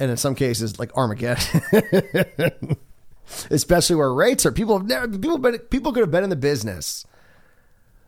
And 0.00 0.10
in 0.10 0.16
some 0.16 0.34
cases, 0.34 0.78
like 0.78 0.96
Armageddon, 0.96 2.76
especially 3.50 3.96
where 3.96 4.12
rates 4.12 4.44
are. 4.46 4.52
People 4.52 4.78
have 4.78 4.86
never, 4.86 5.06
people, 5.08 5.38
been, 5.38 5.58
people 5.58 5.92
could 5.92 6.00
have 6.00 6.10
been 6.10 6.24
in 6.24 6.30
the 6.30 6.36
business 6.36 7.06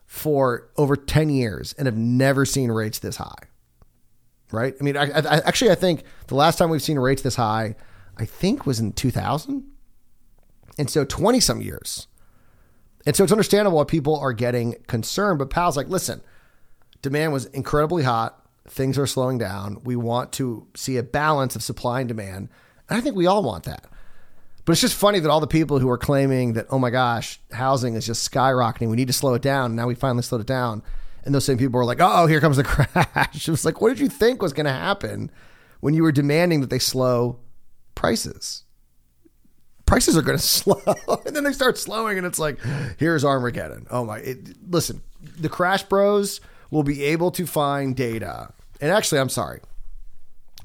for 0.07 0.71
over 0.77 0.97
10 0.97 1.31
years 1.31 1.75
and 1.75 1.87
have 1.87 1.97
never 1.97 2.45
seen 2.45 2.73
rates 2.73 2.99
this 2.99 3.17
high. 3.17 3.45
Right. 4.51 4.75
I 4.81 4.85
mean, 4.85 4.97
I, 4.97 5.05
I, 5.05 5.39
actually, 5.41 5.71
I 5.71 5.75
think 5.77 6.03
the 6.27 6.35
last 6.35 6.57
time 6.57 6.71
we've 6.71 6.83
seen 6.83 6.99
rates 6.99 7.23
this 7.23 7.37
high, 7.37 7.77
I 8.17 8.25
think 8.25 8.67
was 8.67 8.81
in 8.81 8.93
2000. 8.93 9.65
And 10.79 10.91
so 10.91 11.05
20 11.05 11.41
some 11.41 11.61
years 11.61 12.09
and 13.07 13.17
so 13.17 13.25
it's 13.25 13.33
understandable 13.33 13.79
why 13.79 13.85
people 13.85 14.19
are 14.19 14.33
getting 14.33 14.77
concerned. 14.87 15.39
But 15.39 15.51
Powell's 15.51 15.77
like, 15.77 15.89
listen, 15.89 16.21
demand 17.01 17.33
was 17.33 17.47
incredibly 17.47 18.05
hot. 18.05 18.39
Things 18.69 18.99
are 18.99 19.07
slowing 19.07 19.39
down. 19.39 19.79
We 19.85 19.97
want 19.97 20.33
to 20.33 20.67
see 20.75 20.97
a 20.97 21.03
balance 21.03 21.57
of 21.57 21.63
supply 21.63 22.01
and 22.01 22.09
demand. 22.09 22.49
And 22.89 22.99
I 22.99 23.01
think 23.01 23.17
we 23.17 23.27
all 23.27 23.43
want 23.43 23.65
that. 23.65 23.87
But 24.65 24.73
it's 24.73 24.81
just 24.81 24.95
funny 24.95 25.19
that 25.19 25.31
all 25.31 25.41
the 25.41 25.47
people 25.49 25.81
who 25.81 25.89
are 25.91 25.99
claiming 25.99 26.53
that, 26.53 26.67
oh 26.71 26.79
my 26.79 26.91
gosh, 26.91 27.41
housing 27.51 27.95
is 27.95 28.07
just 28.07 28.31
skyrocketing, 28.31 28.89
we 28.91 28.97
need 28.97 29.09
to 29.09 29.13
slow 29.13 29.35
it 29.35 29.43
down. 29.43 29.75
Now 29.75 29.89
we 29.89 29.97
finally 29.97 30.23
slowed 30.23 30.41
it 30.41 30.47
down. 30.47 30.83
And 31.25 31.35
those 31.35 31.45
same 31.45 31.59
people 31.59 31.79
were 31.79 31.85
like, 31.85 32.01
oh, 32.01 32.27
here 32.27 32.41
comes 32.41 32.57
the 32.57 32.65
crash. 32.65 33.49
It 33.49 33.51
was 33.51 33.65
like, 33.65 33.81
what 33.81 33.89
did 33.89 33.99
you 33.99 34.09
think 34.09 34.41
was 34.41 34.53
going 34.53 34.67
to 34.67 34.73
happen 34.73 35.31
when 35.81 35.95
you 35.95 36.03
were 36.03 36.13
demanding 36.13 36.61
that 36.61 36.71
they 36.71 36.79
slow 36.79 37.41
prices? 37.95 38.65
prices 39.93 40.17
are 40.17 40.23
going 40.23 40.39
to 40.39 40.43
slow. 40.43 40.81
and 41.27 41.37
then 41.37 41.45
they 41.45 41.53
start 41.53 41.77
slowing, 41.77 42.17
and 42.17 42.27
it's 42.27 42.39
like, 42.39 42.59
here's 42.99 43.25
Armageddon. 43.25 43.87
Oh 43.91 44.05
my! 44.05 44.19
It, 44.19 44.71
listen, 44.71 45.03
the 45.39 45.49
Crash 45.49 45.83
Bros 45.85 46.41
will 46.73 46.83
be 46.83 47.05
able 47.05 47.31
to 47.31 47.47
find 47.47 47.95
data. 47.95 48.53
And 48.81 48.91
actually, 48.91 49.21
I'm 49.21 49.29
sorry, 49.29 49.61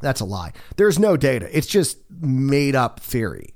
that's 0.02 0.22
a 0.22 0.26
lie. 0.26 0.54
There's 0.78 0.98
no 0.98 1.18
data. 1.18 1.56
It's 1.56 1.68
just 1.68 1.98
made 2.10 2.76
up 2.76 3.02
theory. 3.02 3.54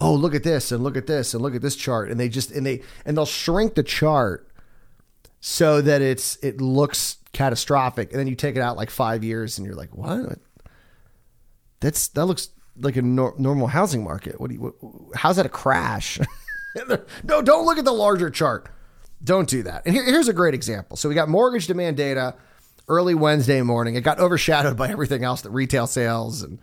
Oh, 0.00 0.14
look 0.14 0.34
at 0.34 0.42
this, 0.42 0.72
and 0.72 0.82
look 0.82 0.96
at 0.96 1.06
this, 1.06 1.32
and 1.34 1.42
look 1.42 1.54
at 1.54 1.62
this 1.62 1.76
chart, 1.76 2.10
and 2.10 2.18
they 2.18 2.28
just 2.28 2.50
and 2.50 2.66
they 2.66 2.82
and 3.04 3.16
they'll 3.16 3.26
shrink 3.26 3.74
the 3.74 3.82
chart 3.82 4.50
so 5.40 5.80
that 5.80 6.02
it's 6.02 6.36
it 6.36 6.60
looks 6.60 7.18
catastrophic, 7.32 8.10
and 8.10 8.18
then 8.18 8.26
you 8.26 8.34
take 8.34 8.56
it 8.56 8.62
out 8.62 8.76
like 8.76 8.90
five 8.90 9.22
years, 9.22 9.58
and 9.58 9.66
you're 9.66 9.76
like, 9.76 9.94
what? 9.94 10.38
That's 11.80 12.08
that 12.08 12.24
looks 12.24 12.48
like 12.78 12.96
a 12.96 13.02
nor- 13.02 13.34
normal 13.38 13.68
housing 13.68 14.02
market. 14.02 14.40
What 14.40 14.48
do 14.48 14.54
you? 14.54 14.60
What, 14.60 14.74
how's 15.14 15.36
that 15.36 15.46
a 15.46 15.50
crash? 15.50 16.18
no, 17.24 17.42
don't 17.42 17.64
look 17.64 17.78
at 17.78 17.84
the 17.84 17.92
larger 17.92 18.30
chart. 18.30 18.68
Don't 19.22 19.48
do 19.48 19.62
that. 19.64 19.82
And 19.86 19.94
here, 19.94 20.04
here's 20.04 20.28
a 20.28 20.32
great 20.32 20.54
example. 20.54 20.96
So 20.96 21.08
we 21.08 21.14
got 21.14 21.28
mortgage 21.28 21.66
demand 21.66 21.96
data 21.96 22.34
early 22.88 23.14
Wednesday 23.14 23.62
morning. 23.62 23.94
It 23.94 24.02
got 24.02 24.18
overshadowed 24.18 24.76
by 24.76 24.88
everything 24.90 25.24
else, 25.24 25.42
the 25.42 25.50
retail 25.50 25.86
sales 25.86 26.42
and 26.42 26.58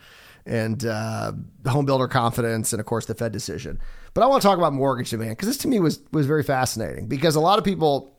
and 0.46 0.86
uh, 0.86 1.32
home 1.66 1.86
builder 1.86 2.08
confidence, 2.08 2.74
and 2.74 2.80
of 2.82 2.86
course 2.86 3.06
the 3.06 3.16
Fed 3.16 3.32
decision. 3.32 3.80
But 4.14 4.24
I 4.24 4.28
want 4.28 4.42
to 4.42 4.48
talk 4.48 4.58
about 4.58 4.74
mortgage 4.74 5.10
demand 5.10 5.32
because 5.32 5.48
this 5.48 5.58
to 5.60 5.68
me 5.68 5.80
was 5.80 6.02
was 6.12 6.26
very 6.26 6.44
fascinating 6.44 7.08
because 7.08 7.36
a 7.36 7.40
lot 7.40 7.60
of 7.60 7.66
people 7.66 8.18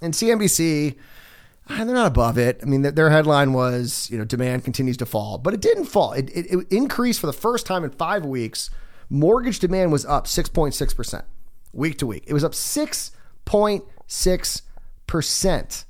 in 0.00 0.12
CNBC 0.12 0.96
they're 1.66 1.86
not 1.86 2.06
above 2.06 2.38
it. 2.38 2.60
I 2.62 2.66
mean, 2.66 2.82
their 2.82 3.10
headline 3.10 3.52
was, 3.52 4.10
you 4.10 4.18
know, 4.18 4.24
demand 4.24 4.64
continues 4.64 4.96
to 4.98 5.06
fall, 5.06 5.38
but 5.38 5.54
it 5.54 5.60
didn't 5.60 5.86
fall. 5.86 6.12
It, 6.12 6.30
it, 6.30 6.46
it 6.52 6.66
increased 6.70 7.20
for 7.20 7.26
the 7.26 7.32
first 7.32 7.66
time 7.66 7.84
in 7.84 7.90
five 7.90 8.24
weeks. 8.24 8.70
Mortgage 9.08 9.58
demand 9.58 9.92
was 9.92 10.04
up 10.04 10.26
6.6% 10.26 11.22
week 11.72 11.98
to 11.98 12.06
week. 12.06 12.24
It 12.26 12.34
was 12.34 12.44
up 12.44 12.52
6.6%. 13.46 15.84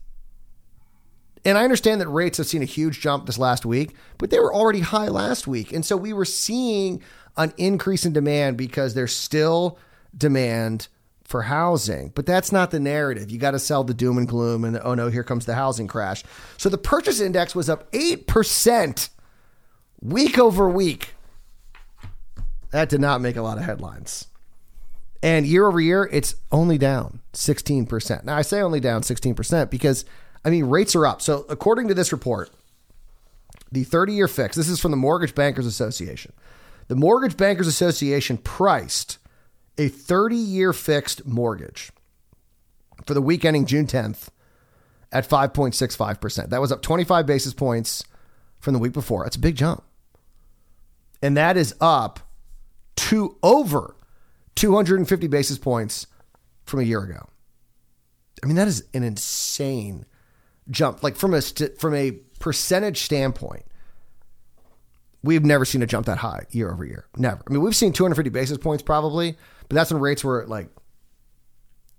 And 1.46 1.58
I 1.58 1.64
understand 1.64 2.00
that 2.00 2.08
rates 2.08 2.38
have 2.38 2.46
seen 2.46 2.62
a 2.62 2.66
huge 2.66 3.00
jump 3.00 3.26
this 3.26 3.36
last 3.36 3.66
week, 3.66 3.94
but 4.18 4.30
they 4.30 4.38
were 4.38 4.54
already 4.54 4.80
high 4.80 5.08
last 5.08 5.46
week. 5.46 5.72
And 5.72 5.84
so 5.84 5.94
we 5.96 6.14
were 6.14 6.24
seeing 6.24 7.02
an 7.36 7.52
increase 7.58 8.06
in 8.06 8.12
demand 8.12 8.56
because 8.56 8.94
there's 8.94 9.14
still 9.14 9.78
demand 10.16 10.88
for 11.24 11.42
housing. 11.42 12.12
But 12.14 12.26
that's 12.26 12.52
not 12.52 12.70
the 12.70 12.80
narrative. 12.80 13.30
You 13.30 13.38
got 13.38 13.52
to 13.52 13.58
sell 13.58 13.84
the 13.84 13.94
doom 13.94 14.18
and 14.18 14.28
gloom 14.28 14.64
and 14.64 14.78
oh 14.82 14.94
no, 14.94 15.08
here 15.08 15.24
comes 15.24 15.46
the 15.46 15.54
housing 15.54 15.86
crash. 15.86 16.22
So 16.56 16.68
the 16.68 16.78
purchase 16.78 17.20
index 17.20 17.54
was 17.54 17.68
up 17.68 17.90
8% 17.92 19.08
week 20.00 20.38
over 20.38 20.68
week. 20.68 21.14
That 22.70 22.88
did 22.88 23.00
not 23.00 23.20
make 23.20 23.36
a 23.36 23.42
lot 23.42 23.58
of 23.58 23.64
headlines. 23.64 24.26
And 25.24 25.46
year 25.46 25.66
over 25.66 25.80
year, 25.80 26.06
it's 26.12 26.34
only 26.52 26.76
down 26.76 27.20
16%. 27.32 28.24
Now, 28.24 28.36
I 28.36 28.42
say 28.42 28.60
only 28.60 28.78
down 28.78 29.00
16% 29.00 29.70
because, 29.70 30.04
I 30.44 30.50
mean, 30.50 30.66
rates 30.66 30.94
are 30.94 31.06
up. 31.06 31.22
So, 31.22 31.46
according 31.48 31.88
to 31.88 31.94
this 31.94 32.12
report, 32.12 32.50
the 33.72 33.84
30 33.84 34.12
year 34.12 34.28
fix, 34.28 34.54
this 34.54 34.68
is 34.68 34.78
from 34.78 34.90
the 34.90 34.98
Mortgage 34.98 35.34
Bankers 35.34 35.64
Association. 35.64 36.34
The 36.88 36.94
Mortgage 36.94 37.38
Bankers 37.38 37.66
Association 37.66 38.36
priced 38.36 39.16
a 39.78 39.88
30 39.88 40.36
year 40.36 40.74
fixed 40.74 41.24
mortgage 41.26 41.90
for 43.06 43.14
the 43.14 43.22
week 43.22 43.46
ending 43.46 43.64
June 43.64 43.86
10th 43.86 44.28
at 45.10 45.26
5.65%. 45.26 46.50
That 46.50 46.60
was 46.60 46.70
up 46.70 46.82
25 46.82 47.24
basis 47.24 47.54
points 47.54 48.04
from 48.60 48.74
the 48.74 48.78
week 48.78 48.92
before. 48.92 49.24
That's 49.24 49.36
a 49.36 49.40
big 49.40 49.56
jump. 49.56 49.84
And 51.22 51.34
that 51.34 51.56
is 51.56 51.74
up 51.80 52.20
to 52.96 53.38
over 53.42 53.96
250 54.56 55.26
basis 55.28 55.58
points 55.58 56.06
from 56.64 56.80
a 56.80 56.84
year 56.84 57.02
ago. 57.02 57.28
I 58.42 58.46
mean, 58.46 58.56
that 58.56 58.68
is 58.68 58.84
an 58.94 59.02
insane 59.02 60.06
jump. 60.70 61.02
Like 61.02 61.16
from 61.16 61.34
a 61.34 61.40
from 61.40 61.94
a 61.94 62.12
percentage 62.40 63.02
standpoint, 63.02 63.64
we've 65.22 65.44
never 65.44 65.64
seen 65.64 65.82
a 65.82 65.86
jump 65.86 66.06
that 66.06 66.18
high 66.18 66.46
year 66.50 66.70
over 66.70 66.84
year. 66.84 67.06
Never. 67.16 67.42
I 67.48 67.52
mean, 67.52 67.62
we've 67.62 67.76
seen 67.76 67.92
250 67.92 68.30
basis 68.30 68.58
points 68.58 68.82
probably, 68.82 69.36
but 69.68 69.74
that's 69.74 69.92
when 69.92 70.00
rates 70.00 70.22
were 70.22 70.42
at 70.42 70.48
like 70.48 70.68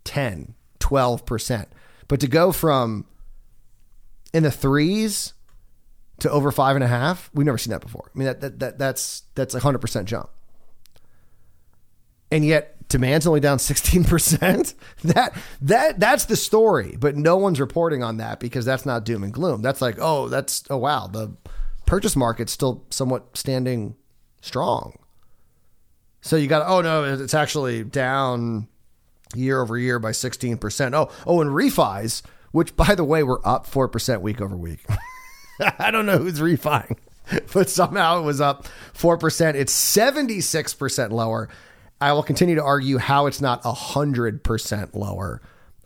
10, 0.04 0.54
12%. 0.80 1.66
But 2.08 2.20
to 2.20 2.28
go 2.28 2.52
from 2.52 3.06
in 4.34 4.44
the 4.44 4.52
threes 4.52 5.34
to 6.20 6.30
over 6.30 6.52
five 6.52 6.76
and 6.76 6.84
a 6.84 6.88
half, 6.88 7.32
we've 7.34 7.46
never 7.46 7.58
seen 7.58 7.72
that 7.72 7.82
before. 7.82 8.12
I 8.14 8.18
mean, 8.18 8.26
that, 8.28 8.42
that, 8.42 8.60
that 8.60 8.78
that's, 8.78 9.24
that's 9.34 9.56
a 9.56 9.60
hundred 9.60 9.80
percent 9.80 10.08
jump. 10.08 10.30
And 12.36 12.44
yet 12.44 12.76
demand's 12.90 13.26
only 13.26 13.40
down 13.40 13.60
16%. 13.60 14.74
That 15.06 15.34
that 15.62 16.00
that's 16.00 16.26
the 16.26 16.36
story, 16.36 16.98
but 17.00 17.16
no 17.16 17.38
one's 17.38 17.60
reporting 17.60 18.04
on 18.04 18.18
that 18.18 18.40
because 18.40 18.66
that's 18.66 18.86
not 18.86 19.06
doom 19.06 19.24
and 19.24 19.32
gloom. 19.32 19.62
That's 19.62 19.82
like, 19.82 19.98
oh, 20.00 20.28
that's 20.28 20.64
oh 20.70 20.78
wow, 20.78 21.08
the 21.08 21.32
purchase 21.86 22.16
market's 22.16 22.52
still 22.52 22.84
somewhat 22.90 23.38
standing 23.38 23.96
strong. 24.42 24.98
So 26.22 26.36
you 26.36 26.48
got 26.48 26.68
oh 26.68 26.82
no, 26.82 27.04
it's 27.04 27.36
actually 27.36 27.84
down 27.86 28.68
year 29.36 29.62
over 29.62 29.78
year 29.78 30.00
by 30.00 30.12
16%. 30.12 30.94
Oh, 30.94 31.10
oh, 31.26 31.42
and 31.42 31.52
refis, 31.52 32.24
which 32.52 32.76
by 32.76 32.96
the 32.96 33.06
way 33.06 33.24
were 33.24 33.46
up 33.48 33.68
4% 33.68 34.22
week 34.22 34.42
over 34.42 34.58
week. 34.58 34.84
I 35.80 35.92
don't 35.92 36.06
know 36.06 36.18
who's 36.18 36.42
refining, 36.42 36.98
but 37.54 37.70
somehow 37.70 38.20
it 38.20 38.24
was 38.24 38.42
up 38.42 38.68
4%. 38.94 39.54
It's 39.54 39.74
76% 39.74 41.12
lower. 41.12 41.48
I 42.02 42.14
will 42.14 42.24
continue 42.24 42.56
to 42.56 42.64
argue 42.64 42.98
how 42.98 43.26
it's 43.26 43.42
not 43.42 43.64
100% 43.64 44.96
lower. 44.96 45.42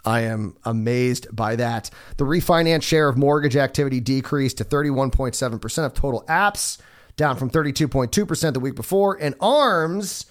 I 0.06 0.22
am 0.22 0.56
amazed 0.64 1.28
by 1.36 1.56
that. 1.58 1.90
The 2.18 2.24
refinance 2.24 2.84
share 2.84 3.10
of 3.10 3.18
mortgage 3.18 3.56
activity 3.56 4.00
decreased 4.00 4.58
to 4.58 4.66
31.7% 4.66 5.86
of 5.86 5.94
total 5.94 6.24
apps, 6.28 6.78
down 7.16 7.36
from 7.36 7.50
32.2% 7.50 8.54
the 8.54 8.60
week 8.60 8.76
before, 8.76 9.18
and 9.20 9.36
ARMs 9.40 10.26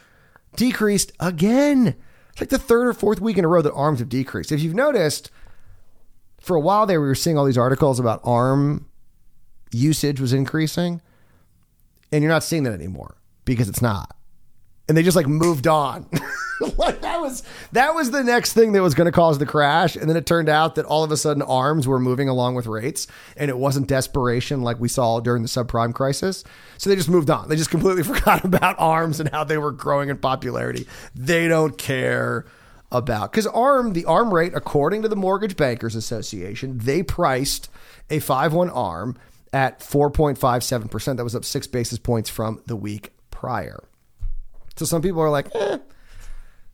decreased 0.57 1.13
again. 1.21 1.95
It's 2.31 2.41
like 2.41 2.49
the 2.49 2.59
third 2.59 2.89
or 2.89 2.95
fourth 2.95 3.21
week 3.21 3.37
in 3.37 3.45
a 3.45 3.49
row 3.49 3.63
that 3.63 3.75
ARMs 3.75 3.99
have 3.99 4.09
decreased. 4.09 4.51
If 4.51 4.61
you've 4.61 4.75
noticed, 4.75 5.31
for 6.41 6.57
a 6.57 6.61
while 6.61 6.87
there, 6.87 7.01
we 7.01 7.07
were 7.07 7.15
seeing 7.15 7.37
all 7.37 7.45
these 7.45 7.59
articles 7.59 8.01
about 8.01 8.21
ARM 8.25 8.87
usage 9.73 10.19
was 10.19 10.33
increasing, 10.33 11.03
and 12.11 12.23
you're 12.23 12.33
not 12.33 12.43
seeing 12.43 12.63
that 12.63 12.73
anymore 12.73 13.17
because 13.45 13.69
it's 13.69 13.83
not. 13.83 14.17
And 14.89 14.97
they 14.97 15.03
just 15.03 15.17
like 15.17 15.27
moved 15.27 15.67
on. 15.67 16.07
like 16.77 17.03
that 17.03 17.21
was 17.21 17.43
that 17.73 17.95
was 17.95 18.11
the 18.11 18.25
next 18.25 18.53
thing 18.53 18.73
that 18.73 18.83
was 18.83 18.95
going 18.95 19.07
to 19.07 19.13
cause 19.13 19.39
the 19.39 19.47
crash, 19.47 19.97
and 19.97 20.09
then 20.09 20.17
it 20.17 20.27
turned 20.27 20.49
out 20.49 20.75
that 20.75 20.87
all 20.87 21.05
of 21.05 21.13
a 21.13 21.17
sudden 21.17 21.43
arms 21.43 21.87
were 21.87 21.99
moving 21.99 22.29
along 22.29 22.55
with 22.55 22.67
rates, 22.67 23.07
and 23.37 23.51
it 23.51 23.59
wasn't 23.59 23.87
desperation 23.87 24.63
like 24.63 24.81
we 24.81 24.89
saw 24.89 25.21
during 25.21 25.43
the 25.43 25.49
subprime 25.49 25.95
crisis. 25.95 26.45
So 26.79 26.91
they 26.91 26.97
just 26.97 27.09
moved 27.09 27.31
on. 27.31 27.49
They 27.49 27.57
just 27.57 27.71
completely 27.71 28.03
forgot 28.15 28.45
about 28.45 28.77
arms 28.79 29.21
and 29.21 29.29
how 29.31 29.45
they 29.45 29.59
were 29.59 29.73
growing 29.73 30.09
in 30.09 30.19
popularity. 30.19 30.87
They 31.15 31.49
don't 31.49 31.77
care 31.77 32.47
about 32.91 33.31
because 33.31 33.47
arm 33.47 33.93
the 33.93 34.07
arm 34.07 34.33
rate 34.33 34.53
according 34.55 35.03
to 35.03 35.09
the 35.09 35.17
mortgage 35.17 35.59
bankers 35.59 35.95
association 35.95 36.79
they 36.79 37.03
priced 37.03 37.69
a 38.09 38.19
5-1 38.19 38.75
arm 38.75 39.15
at 39.53 39.81
4.57%. 39.81 41.17
That 41.17 41.25
was 41.25 41.35
up 41.35 41.45
six 41.45 41.67
basis 41.67 41.99
points 41.99 42.31
from 42.31 42.63
the 42.67 42.77
week 42.77 43.13
prior. 43.31 43.85
So 44.79 44.85
some 44.85 45.03
people 45.03 45.21
are 45.21 45.31
like, 45.31 45.55
eh, 45.55 45.79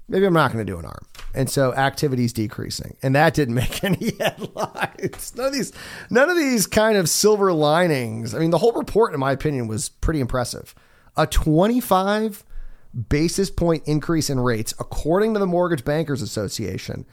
maybe 0.09 0.27
I'm 0.27 0.35
not 0.35 0.53
going 0.53 0.65
to 0.65 0.71
do 0.71 0.79
an 0.79 0.85
arm. 0.85 1.07
And 1.35 1.49
so 1.49 1.73
activity's 1.75 2.33
decreasing. 2.33 2.97
And 3.03 3.15
that 3.15 3.35
didn't 3.35 3.55
make 3.63 3.83
any 3.83 4.13
headlines. 4.21 5.35
None 5.37 5.47
of 5.47 5.53
these, 5.53 5.73
none 6.11 6.29
of 6.29 6.37
these 6.37 6.67
kind 6.67 6.97
of 6.97 7.09
silver 7.09 7.53
linings. 7.53 8.35
I 8.35 8.39
mean, 8.39 8.51
the 8.51 8.59
whole 8.59 8.73
report, 8.73 9.15
in 9.15 9.21
my 9.21 9.33
opinion, 9.33 9.67
was 9.67 9.89
pretty 9.89 10.21
impressive. 10.21 10.75
A 11.17 11.27
25 11.27 12.45
basis 13.09 13.51
point 13.51 13.83
increase 13.87 14.29
in 14.31 14.39
rates, 14.39 14.75
according 14.79 15.35
to 15.35 15.41
the 15.41 15.47
Mortgage 15.47 15.85
Bankers 15.85 16.23
Association. 16.23 17.07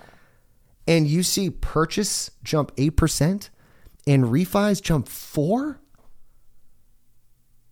And 0.88 1.08
you 1.08 1.24
see 1.24 1.50
purchase 1.50 2.32
jump 2.44 2.76
8% 2.76 3.50
and 4.08 4.26
refis 4.26 4.82
jump 4.82 5.08
four? 5.08 5.80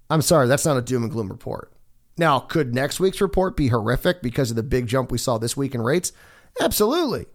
I'm 0.10 0.22
sorry, 0.22 0.48
that's 0.48 0.66
not 0.66 0.78
a 0.78 0.82
doom 0.82 1.04
and 1.04 1.12
gloom 1.12 1.30
report. 1.30 1.72
Now, 2.20 2.42
could 2.42 2.76
next 2.76 3.00
week's 3.00 3.22
report 3.22 3.56
be 3.56 3.70
horrific 3.70 4.22
because 4.22 4.50
of 4.50 4.58
the 4.58 4.64
big 4.64 4.88
jump 4.88 5.10
we 5.10 5.18
saw 5.18 5.38
this 5.38 5.56
week 5.56 5.74
in 5.74 5.82
rates? 5.82 6.12
Absolutely. 6.60 7.28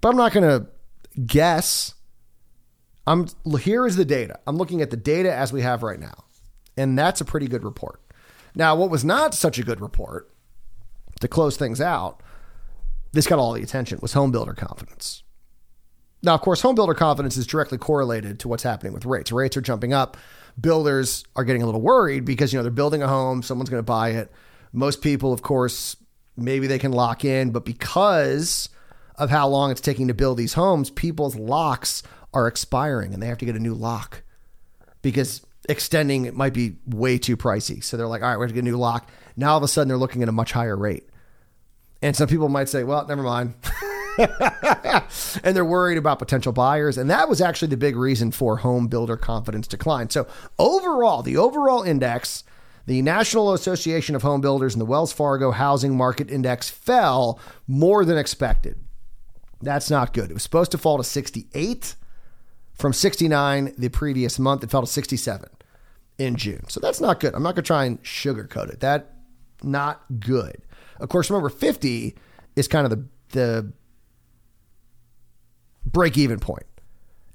But 0.00 0.10
I'm 0.10 0.16
not 0.16 0.32
going 0.32 0.48
to 0.48 0.68
guess. 1.26 1.94
I'm 3.08 3.26
here 3.58 3.84
is 3.84 3.96
the 3.96 4.04
data. 4.04 4.38
I'm 4.46 4.56
looking 4.56 4.82
at 4.82 4.90
the 4.90 4.96
data 4.96 5.34
as 5.34 5.52
we 5.52 5.62
have 5.62 5.82
right 5.82 5.98
now. 5.98 6.24
And 6.76 6.96
that's 6.96 7.20
a 7.20 7.24
pretty 7.24 7.48
good 7.48 7.64
report. 7.64 8.00
Now, 8.54 8.76
what 8.76 8.88
was 8.88 9.04
not 9.04 9.34
such 9.34 9.58
a 9.58 9.64
good 9.64 9.80
report 9.80 10.30
to 11.20 11.26
close 11.26 11.56
things 11.56 11.80
out, 11.80 12.22
this 13.10 13.26
got 13.26 13.40
all 13.40 13.52
the 13.52 13.64
attention, 13.64 13.98
was 14.00 14.12
home 14.12 14.30
builder 14.30 14.54
confidence. 14.54 15.24
Now, 16.22 16.34
of 16.34 16.40
course, 16.40 16.60
home 16.60 16.76
builder 16.76 16.94
confidence 16.94 17.36
is 17.36 17.46
directly 17.46 17.78
correlated 17.78 18.38
to 18.40 18.48
what's 18.48 18.62
happening 18.62 18.92
with 18.92 19.04
rates. 19.04 19.32
Rates 19.32 19.56
are 19.56 19.60
jumping 19.60 19.92
up. 19.92 20.16
Builders 20.60 21.24
are 21.34 21.44
getting 21.44 21.62
a 21.62 21.66
little 21.66 21.80
worried 21.80 22.24
because, 22.24 22.52
you 22.52 22.58
know, 22.58 22.62
they're 22.62 22.70
building 22.70 23.02
a 23.02 23.08
home, 23.08 23.42
someone's 23.42 23.70
going 23.70 23.80
to 23.80 23.84
buy 23.84 24.10
it. 24.10 24.30
Most 24.72 25.02
people, 25.02 25.32
of 25.32 25.42
course, 25.42 25.96
maybe 26.36 26.66
they 26.66 26.78
can 26.78 26.92
lock 26.92 27.24
in, 27.24 27.50
but 27.50 27.64
because 27.64 28.68
of 29.16 29.30
how 29.30 29.48
long 29.48 29.70
it's 29.70 29.80
taking 29.80 30.08
to 30.08 30.14
build 30.14 30.36
these 30.36 30.54
homes, 30.54 30.90
people's 30.90 31.36
locks 31.36 32.02
are 32.32 32.46
expiring 32.46 33.12
and 33.12 33.22
they 33.22 33.26
have 33.26 33.38
to 33.38 33.44
get 33.44 33.56
a 33.56 33.60
new 33.60 33.74
lock 33.74 34.22
because 35.02 35.44
extending 35.68 36.24
it 36.24 36.34
might 36.34 36.54
be 36.54 36.76
way 36.86 37.18
too 37.18 37.36
pricey. 37.36 37.82
So 37.82 37.96
they're 37.96 38.06
like, 38.06 38.22
all 38.22 38.28
right, 38.28 38.36
we're 38.36 38.46
going 38.46 38.54
to 38.56 38.62
get 38.62 38.68
a 38.68 38.72
new 38.72 38.78
lock. 38.78 39.10
Now 39.36 39.52
all 39.52 39.58
of 39.58 39.62
a 39.62 39.68
sudden 39.68 39.88
they're 39.88 39.96
looking 39.96 40.22
at 40.22 40.28
a 40.28 40.32
much 40.32 40.52
higher 40.52 40.76
rate. 40.76 41.08
And 42.00 42.16
some 42.16 42.28
people 42.28 42.48
might 42.48 42.68
say, 42.68 42.84
well, 42.84 43.06
never 43.06 43.22
mind. 43.22 43.54
and 45.42 45.56
they're 45.56 45.64
worried 45.64 45.98
about 45.98 46.18
potential 46.18 46.52
buyers. 46.52 46.98
And 46.98 47.10
that 47.10 47.28
was 47.28 47.40
actually 47.40 47.68
the 47.68 47.76
big 47.76 47.96
reason 47.96 48.30
for 48.30 48.58
home 48.58 48.88
builder 48.88 49.16
confidence 49.16 49.66
decline. 49.66 50.10
So, 50.10 50.26
overall, 50.58 51.22
the 51.22 51.36
overall 51.36 51.82
index, 51.82 52.44
the 52.86 53.02
National 53.02 53.52
Association 53.52 54.14
of 54.14 54.22
Home 54.22 54.40
Builders 54.40 54.74
and 54.74 54.80
the 54.80 54.86
Wells 54.86 55.12
Fargo 55.12 55.50
Housing 55.50 55.96
Market 55.96 56.30
Index 56.30 56.68
fell 56.68 57.38
more 57.66 58.04
than 58.04 58.18
expected. 58.18 58.78
That's 59.60 59.90
not 59.90 60.12
good. 60.12 60.30
It 60.30 60.34
was 60.34 60.42
supposed 60.42 60.72
to 60.72 60.78
fall 60.78 60.98
to 60.98 61.04
68 61.04 61.94
from 62.74 62.92
69 62.92 63.74
the 63.78 63.88
previous 63.88 64.38
month. 64.38 64.64
It 64.64 64.70
fell 64.70 64.80
to 64.80 64.86
67 64.86 65.48
in 66.18 66.36
June. 66.36 66.68
So 66.68 66.80
that's 66.80 67.00
not 67.00 67.20
good. 67.20 67.34
I'm 67.34 67.42
not 67.42 67.54
going 67.54 67.62
to 67.64 67.66
try 67.66 67.84
and 67.84 68.02
sugarcoat 68.02 68.70
it. 68.70 68.80
That 68.80 69.14
not 69.62 70.02
good. 70.18 70.62
Of 70.98 71.08
course, 71.08 71.30
remember 71.30 71.48
50 71.48 72.16
is 72.56 72.68
kind 72.68 72.84
of 72.84 72.90
the 72.90 73.04
the 73.30 73.72
break 75.84 76.16
even 76.18 76.38
point. 76.38 76.66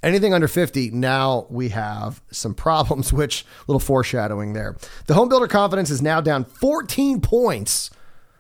Anything 0.04 0.34
under 0.34 0.48
50, 0.48 0.92
now 0.92 1.48
we 1.50 1.70
have 1.70 2.22
some 2.32 2.54
problems, 2.54 3.12
which 3.14 3.46
little 3.68 3.80
foreshadowing 3.80 4.54
there. 4.54 4.78
The 5.08 5.14
home 5.14 5.30
builder 5.30 5.48
confidence 5.48 5.90
is 5.90 6.02
now 6.02 6.22
down 6.22 6.46
14 6.46 7.22
points 7.22 7.90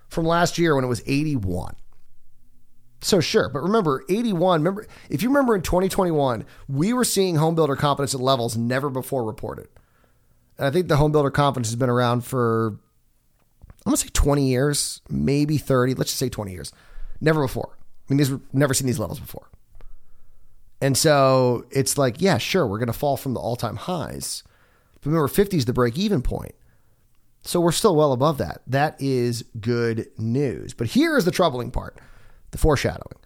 from 0.07 0.25
last 0.25 0.57
year 0.57 0.75
when 0.75 0.83
it 0.83 0.87
was 0.87 1.01
81. 1.05 1.75
So 3.01 3.19
sure, 3.19 3.49
but 3.49 3.61
remember 3.61 4.03
81, 4.09 4.61
remember 4.61 4.87
if 5.09 5.21
you 5.21 5.29
remember 5.29 5.55
in 5.55 5.61
2021, 5.61 6.45
we 6.67 6.93
were 6.93 7.03
seeing 7.03 7.35
home 7.35 7.53
builder 7.53 7.75
confidence 7.75 8.15
at 8.15 8.21
levels 8.21 8.57
never 8.57 8.89
before 8.89 9.23
reported. 9.23 9.67
And 10.57 10.65
I 10.65 10.71
think 10.71 10.87
the 10.87 10.97
home 10.97 11.11
builder 11.11 11.29
confidence 11.29 11.67
has 11.67 11.75
been 11.75 11.89
around 11.89 12.21
for 12.21 12.79
I'm 13.85 13.91
gonna 13.91 13.97
say 13.97 14.09
20 14.11 14.49
years, 14.49 15.01
maybe 15.09 15.57
30, 15.57 15.93
let's 15.93 16.09
just 16.09 16.19
say 16.19 16.27
20 16.27 16.51
years. 16.51 16.71
Never 17.21 17.41
before. 17.41 17.77
I 17.77 18.13
mean, 18.13 18.17
these 18.17 18.31
were 18.31 18.41
never 18.51 18.73
seen 18.73 18.87
these 18.87 18.99
levels 18.99 19.19
before. 19.19 19.49
And 20.81 20.97
so 20.97 21.65
it's 21.71 21.97
like, 21.97 22.21
yeah, 22.21 22.37
sure, 22.37 22.67
we're 22.67 22.77
going 22.77 22.87
to 22.87 22.93
fall 22.93 23.17
from 23.17 23.33
the 23.33 23.39
all 23.39 23.55
time 23.55 23.77
highs. 23.77 24.43
But 24.95 25.07
remember, 25.07 25.27
50 25.27 25.57
is 25.57 25.65
the 25.65 25.73
break 25.73 25.97
even 25.97 26.21
point. 26.21 26.55
So 27.41 27.61
we're 27.61 27.71
still 27.71 27.95
well 27.95 28.11
above 28.11 28.37
that. 28.39 28.61
That 28.67 28.95
is 28.99 29.43
good 29.59 30.07
news. 30.17 30.73
But 30.73 30.87
here 30.87 31.17
is 31.17 31.25
the 31.25 31.31
troubling 31.31 31.71
part 31.71 31.97
the 32.51 32.57
foreshadowing. 32.57 33.17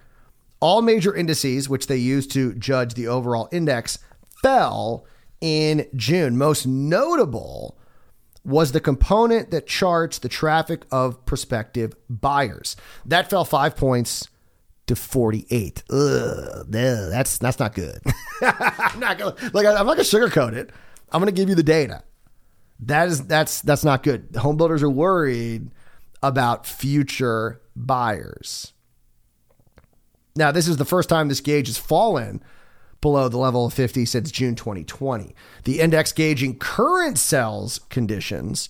All 0.60 0.82
major 0.82 1.16
indices, 1.16 1.70
which 1.70 1.88
they 1.88 1.98
use 1.98 2.28
to 2.28 2.54
judge 2.54 2.94
the 2.94 3.08
overall 3.08 3.50
index, 3.52 4.00
fell 4.42 5.06
in 5.42 5.88
June. 5.96 6.38
Most 6.38 6.66
notable 6.66 7.78
was 8.44 8.72
the 8.72 8.80
component 8.80 9.52
that 9.52 9.68
charts 9.68 10.18
the 10.18 10.30
traffic 10.30 10.86
of 10.92 11.24
prospective 11.26 11.94
buyers. 12.10 12.76
That 13.06 13.30
fell 13.30 13.46
five 13.46 13.76
points 13.76 14.28
to 14.88 14.96
48. 14.96 15.84
Ugh, 15.90 16.66
that's 16.70 17.38
that's 17.38 17.60
not 17.60 17.74
good. 17.74 18.02
I'm 18.42 19.00
not 19.00 19.18
gonna 19.18 19.36
like 19.54 19.66
I'm 19.66 19.86
not 19.86 19.98
gonna 19.98 20.02
sugarcoat 20.02 20.54
it. 20.54 20.72
I'm 21.12 21.22
gonna 21.22 21.32
give 21.32 21.50
you 21.50 21.56
the 21.56 21.64
data. 21.64 22.04
That 22.80 23.08
is 23.08 23.26
that's 23.28 23.62
that's 23.62 23.84
not 23.84 24.04
good. 24.04 24.36
Home 24.38 24.58
builders 24.58 24.84
are 24.84 24.90
worried 24.90 25.72
about 26.24 26.66
future 26.66 27.62
buyers. 27.76 28.74
Now, 30.36 30.52
this 30.52 30.68
is 30.68 30.78
the 30.78 30.86
first 30.86 31.10
time 31.10 31.28
this 31.28 31.42
gauge 31.42 31.68
has 31.68 31.78
fallen 31.78 32.42
below 33.02 33.28
the 33.28 33.38
level 33.38 33.66
of 33.66 33.74
50 33.74 34.06
since 34.06 34.32
June 34.32 34.56
2020. 34.56 35.36
The 35.64 35.80
index 35.80 36.12
gauging 36.12 36.58
current 36.58 37.18
sales 37.18 37.80
conditions 37.90 38.70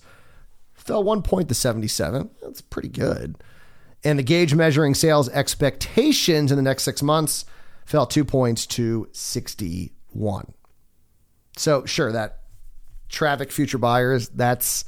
fell 0.72 1.04
one 1.04 1.22
point 1.22 1.48
to 1.48 1.54
77. 1.54 2.30
That's 2.42 2.62
pretty 2.62 2.88
good. 2.88 3.36
And 4.04 4.18
the 4.18 4.22
gauge 4.22 4.54
measuring 4.54 4.94
sales 4.94 5.28
expectations 5.28 6.50
in 6.50 6.56
the 6.56 6.62
next 6.62 6.82
six 6.82 7.02
months 7.02 7.44
fell 7.84 8.06
two 8.06 8.24
points 8.24 8.66
to 8.66 9.08
61. 9.12 10.52
So, 11.56 11.84
sure, 11.84 12.10
that 12.12 12.40
traffic 13.08 13.52
future 13.52 13.78
buyers, 13.78 14.28
that's 14.30 14.84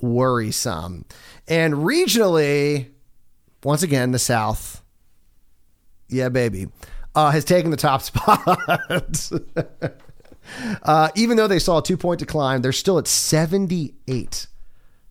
worrisome. 0.00 1.04
And 1.48 1.74
regionally, 1.74 2.90
once 3.64 3.82
again, 3.82 4.12
the 4.12 4.18
South, 4.18 4.82
yeah, 6.08 6.28
baby, 6.28 6.68
uh, 7.14 7.30
has 7.30 7.44
taken 7.44 7.70
the 7.70 7.76
top 7.76 8.02
spot. 8.02 9.30
uh, 10.82 11.08
even 11.14 11.36
though 11.36 11.48
they 11.48 11.58
saw 11.58 11.78
a 11.78 11.82
two 11.82 11.96
point 11.96 12.20
decline, 12.20 12.62
they're 12.62 12.72
still 12.72 12.98
at 12.98 13.08
78. 13.08 14.46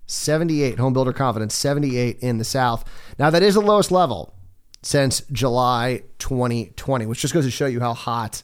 78 0.05 0.79
home 0.79 0.93
builder 0.93 1.13
confidence, 1.13 1.55
78 1.55 2.19
in 2.19 2.37
the 2.37 2.43
South. 2.43 2.85
Now, 3.17 3.29
that 3.29 3.43
is 3.43 3.55
the 3.55 3.61
lowest 3.61 3.91
level 3.91 4.33
since 4.81 5.21
July 5.31 6.03
2020, 6.19 7.05
which 7.05 7.21
just 7.21 7.33
goes 7.33 7.45
to 7.45 7.51
show 7.51 7.65
you 7.65 7.79
how 7.79 7.93
hot 7.93 8.43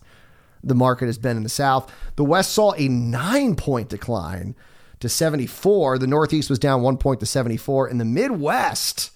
the 0.63 0.75
market 0.75 1.05
has 1.05 1.17
been 1.17 1.37
in 1.37 1.43
the 1.43 1.49
South. 1.49 1.93
The 2.15 2.23
West 2.23 2.51
saw 2.51 2.73
a 2.73 2.87
nine 2.87 3.55
point 3.55 3.89
decline 3.89 4.55
to 4.99 5.09
74. 5.09 5.97
The 5.97 6.07
Northeast 6.07 6.49
was 6.49 6.59
down 6.59 6.81
one 6.81 6.97
point 6.97 7.19
to 7.19 7.25
74. 7.25 7.89
In 7.89 7.97
the 7.97 8.05
Midwest, 8.05 9.11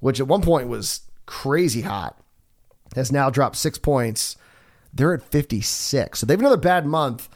which 0.00 0.20
at 0.20 0.28
one 0.28 0.42
point 0.42 0.68
was 0.68 1.02
crazy 1.26 1.82
hot, 1.82 2.18
has 2.94 3.12
now 3.12 3.30
dropped 3.30 3.56
six 3.56 3.78
points. 3.78 4.36
They're 4.92 5.14
at 5.14 5.22
56. 5.22 6.18
So 6.18 6.26
they 6.26 6.32
have 6.34 6.40
another 6.40 6.56
bad 6.56 6.86
month. 6.86 7.28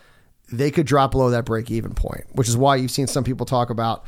They 0.53 0.71
could 0.71 0.87
drop 0.87 1.11
below 1.11 1.31
that 1.31 1.45
break 1.45 1.71
even 1.71 1.95
point, 1.95 2.25
which 2.33 2.49
is 2.49 2.57
why 2.57 2.77
you've 2.77 2.91
seen 2.91 3.07
some 3.07 3.25
people 3.25 3.45
talk 3.45 3.71
about 3.71 4.05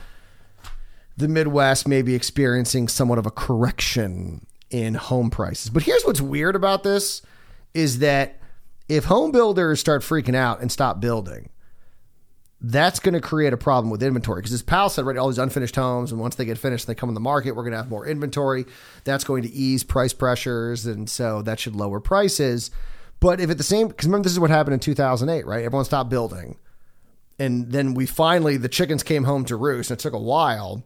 the 1.21 1.29
Midwest 1.29 1.87
may 1.87 2.03
be 2.03 2.15
experiencing 2.15 2.89
somewhat 2.89 3.19
of 3.19 3.27
a 3.27 3.31
correction 3.31 4.47
in 4.71 4.95
home 4.95 5.31
prices. 5.31 5.71
But 5.71 5.83
here's 5.83 6.03
what's 6.05 6.21
weird 6.21 6.57
about 6.57 6.83
this 6.83 7.23
is 7.75 8.01
that 8.01 8.41
if 8.89 9.05
home 9.05 9.31
builders 9.31 9.79
start 9.79 10.03
freaking 10.03 10.35
out 10.35 10.61
and 10.61 10.71
stop 10.71 11.01
building, 11.01 11.51
that's 12.61 13.01
going 13.01 13.15
to 13.15 13.21
create 13.21 13.53
a 13.53 13.57
problem 13.57 13.91
with 13.91 14.03
inventory 14.03 14.41
because 14.43 14.53
as 14.53 14.63
Powell 14.63 14.91
said, 14.91 15.07
right, 15.07 15.17
all 15.17 15.29
these 15.29 15.39
unfinished 15.39 15.77
homes, 15.77 16.13
and 16.13 16.21
once 16.21 16.35
they 16.35 16.45
get 16.45 16.59
finished, 16.59 16.87
they 16.87 16.95
come 16.95 17.09
on 17.09 17.15
the 17.15 17.21
market, 17.21 17.53
we're 17.53 17.63
going 17.63 17.73
to 17.73 17.79
have 17.79 17.89
more 17.89 18.07
inventory. 18.07 18.67
That's 19.05 19.25
going 19.25 19.43
to 19.45 19.51
ease 19.51 19.83
price 19.83 20.13
pressures, 20.13 20.85
and 20.87 21.09
so 21.09 21.41
that 21.43 21.59
should 21.59 21.75
lower 21.75 22.01
prices. 22.01 22.71
But 23.19 23.41
if 23.41 23.51
at 23.51 23.59
the 23.59 23.65
same, 23.65 23.89
because 23.89 24.07
remember 24.07 24.25
this 24.25 24.33
is 24.33 24.41
what 24.41 24.51
happened 24.51 24.75
in 24.75 24.81
2008, 24.81 25.47
right? 25.47 25.65
Everyone 25.65 25.85
stopped 25.85 26.11
building, 26.11 26.59
and 27.39 27.71
then 27.73 27.95
we 27.95 28.05
finally 28.07 28.57
the 28.57 28.69
chickens 28.69 29.03
came 29.03 29.25
home 29.25 29.45
to 29.47 29.57
roost, 29.57 29.91
and 29.91 29.99
it 29.99 30.03
took 30.03 30.15
a 30.15 30.19
while. 30.19 30.85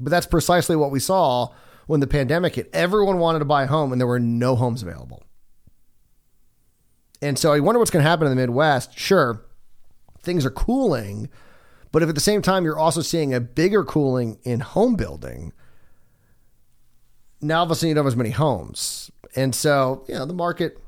But 0.00 0.10
that's 0.10 0.26
precisely 0.26 0.76
what 0.76 0.90
we 0.90 1.00
saw 1.00 1.48
when 1.86 2.00
the 2.00 2.06
pandemic 2.06 2.56
hit. 2.56 2.70
Everyone 2.72 3.18
wanted 3.18 3.40
to 3.40 3.44
buy 3.44 3.64
a 3.64 3.66
home, 3.66 3.92
and 3.92 4.00
there 4.00 4.06
were 4.06 4.20
no 4.20 4.56
homes 4.56 4.82
available. 4.82 5.22
And 7.22 7.38
so 7.38 7.52
I 7.52 7.60
wonder 7.60 7.78
what's 7.78 7.90
going 7.90 8.04
to 8.04 8.08
happen 8.08 8.26
in 8.26 8.30
the 8.30 8.40
Midwest. 8.40 8.98
Sure, 8.98 9.42
things 10.22 10.44
are 10.44 10.50
cooling, 10.50 11.30
but 11.92 12.02
if 12.02 12.08
at 12.08 12.14
the 12.14 12.20
same 12.20 12.42
time 12.42 12.64
you're 12.64 12.78
also 12.78 13.00
seeing 13.00 13.32
a 13.32 13.40
bigger 13.40 13.84
cooling 13.84 14.38
in 14.42 14.60
home 14.60 14.96
building, 14.96 15.52
now 17.40 17.58
all 17.58 17.64
of 17.64 17.70
a 17.70 17.74
sudden 17.74 17.88
you 17.88 17.94
don't 17.94 18.04
have 18.04 18.12
as 18.12 18.16
many 18.16 18.30
homes. 18.30 19.10
And 19.34 19.54
so, 19.54 20.04
you 20.08 20.14
know, 20.14 20.26
the 20.26 20.34
market 20.34 20.78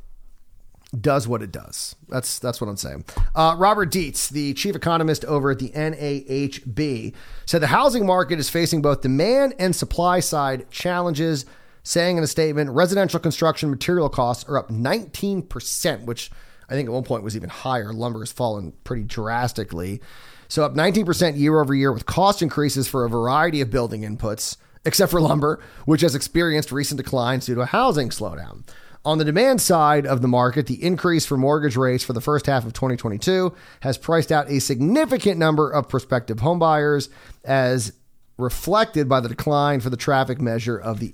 does 0.99 1.29
what 1.29 1.43
it 1.43 1.53
does. 1.53 1.95
That's 2.09 2.39
that's 2.39 2.61
what 2.61 2.69
I'm 2.69 2.77
saying. 2.77 3.05
Uh, 3.35 3.55
Robert 3.59 3.91
Dietz, 3.91 4.29
the 4.31 4.55
chief 4.55 4.75
economist 4.75 5.25
over 5.27 5.51
at 5.51 5.59
the 5.59 5.71
NAHB, 5.71 7.15
said 7.47 7.61
the 7.61 7.67
housing 7.67 8.07
market 8.07 8.39
is 8.39 8.49
facing 8.49 8.81
both 8.81 9.03
demand 9.03 9.55
and 9.59 9.75
supply 9.77 10.21
side 10.21 10.71
challenges. 10.71 11.45
Saying 11.85 12.19
in 12.19 12.25
a 12.25 12.27
statement, 12.27 12.71
residential 12.71 13.19
construction 13.19 13.71
material 13.71 14.11
costs 14.11 14.47
are 14.47 14.59
up 14.59 14.69
19%, 14.69 16.05
which 16.05 16.31
I 16.69 16.75
think 16.75 16.87
at 16.87 16.93
one 16.93 17.05
point 17.05 17.23
was 17.23 17.35
even 17.35 17.49
higher. 17.49 17.95
Lumber 17.95 18.21
has 18.21 18.33
fallen 18.33 18.73
pretty 18.85 19.05
drastically. 19.05 20.03
So 20.49 20.65
up 20.65 20.75
19% 20.75 21.39
year 21.39 21.61
over 21.61 21.75
year 21.75 21.93
with 21.93 22.05
cost 22.05 22.43
increases 22.43 22.89
for 22.89 23.05
a 23.05 23.09
variety 23.09 23.63
of 23.63 23.71
building 23.71 24.03
inputs, 24.03 24.57
except 24.85 25.11
for 25.11 25.21
lumber, 25.21 25.61
which 25.87 26.03
has 26.03 26.15
experienced 26.15 26.73
recent 26.73 26.99
declines 26.99 27.47
due 27.47 27.55
to 27.55 27.63
a 27.63 27.67
housing 27.67 28.11
slowdown. 28.11 28.65
On 29.09 29.17
the 29.17 29.25
demand 29.25 29.63
side 29.63 30.07
of 30.07 30.21
the 30.21 30.29
market, 30.29 30.67
the 30.67 30.85
increase 30.85 31.25
for 31.25 31.39
mortgage 31.39 31.77
rates 31.77 32.05
for 32.05 32.13
the 32.13 32.21
first 32.21 32.45
half 32.45 32.67
of 32.67 32.75
2022 32.75 33.55
has 33.81 33.97
priced 33.97 34.31
out 34.31 34.51
a 34.51 34.59
significant 34.59 35.39
number 35.39 35.71
of 35.71 35.89
prospective 35.89 36.41
homebuyers, 36.41 37.09
as 37.43 37.95
reflected 38.37 39.09
by 39.09 39.21
the 39.21 39.31
decline 39.31 39.81
for 39.81 39.89
the 39.89 39.97
traffic 39.97 40.43
measure 40.43 40.77
of 40.77 41.01
the 41.01 41.09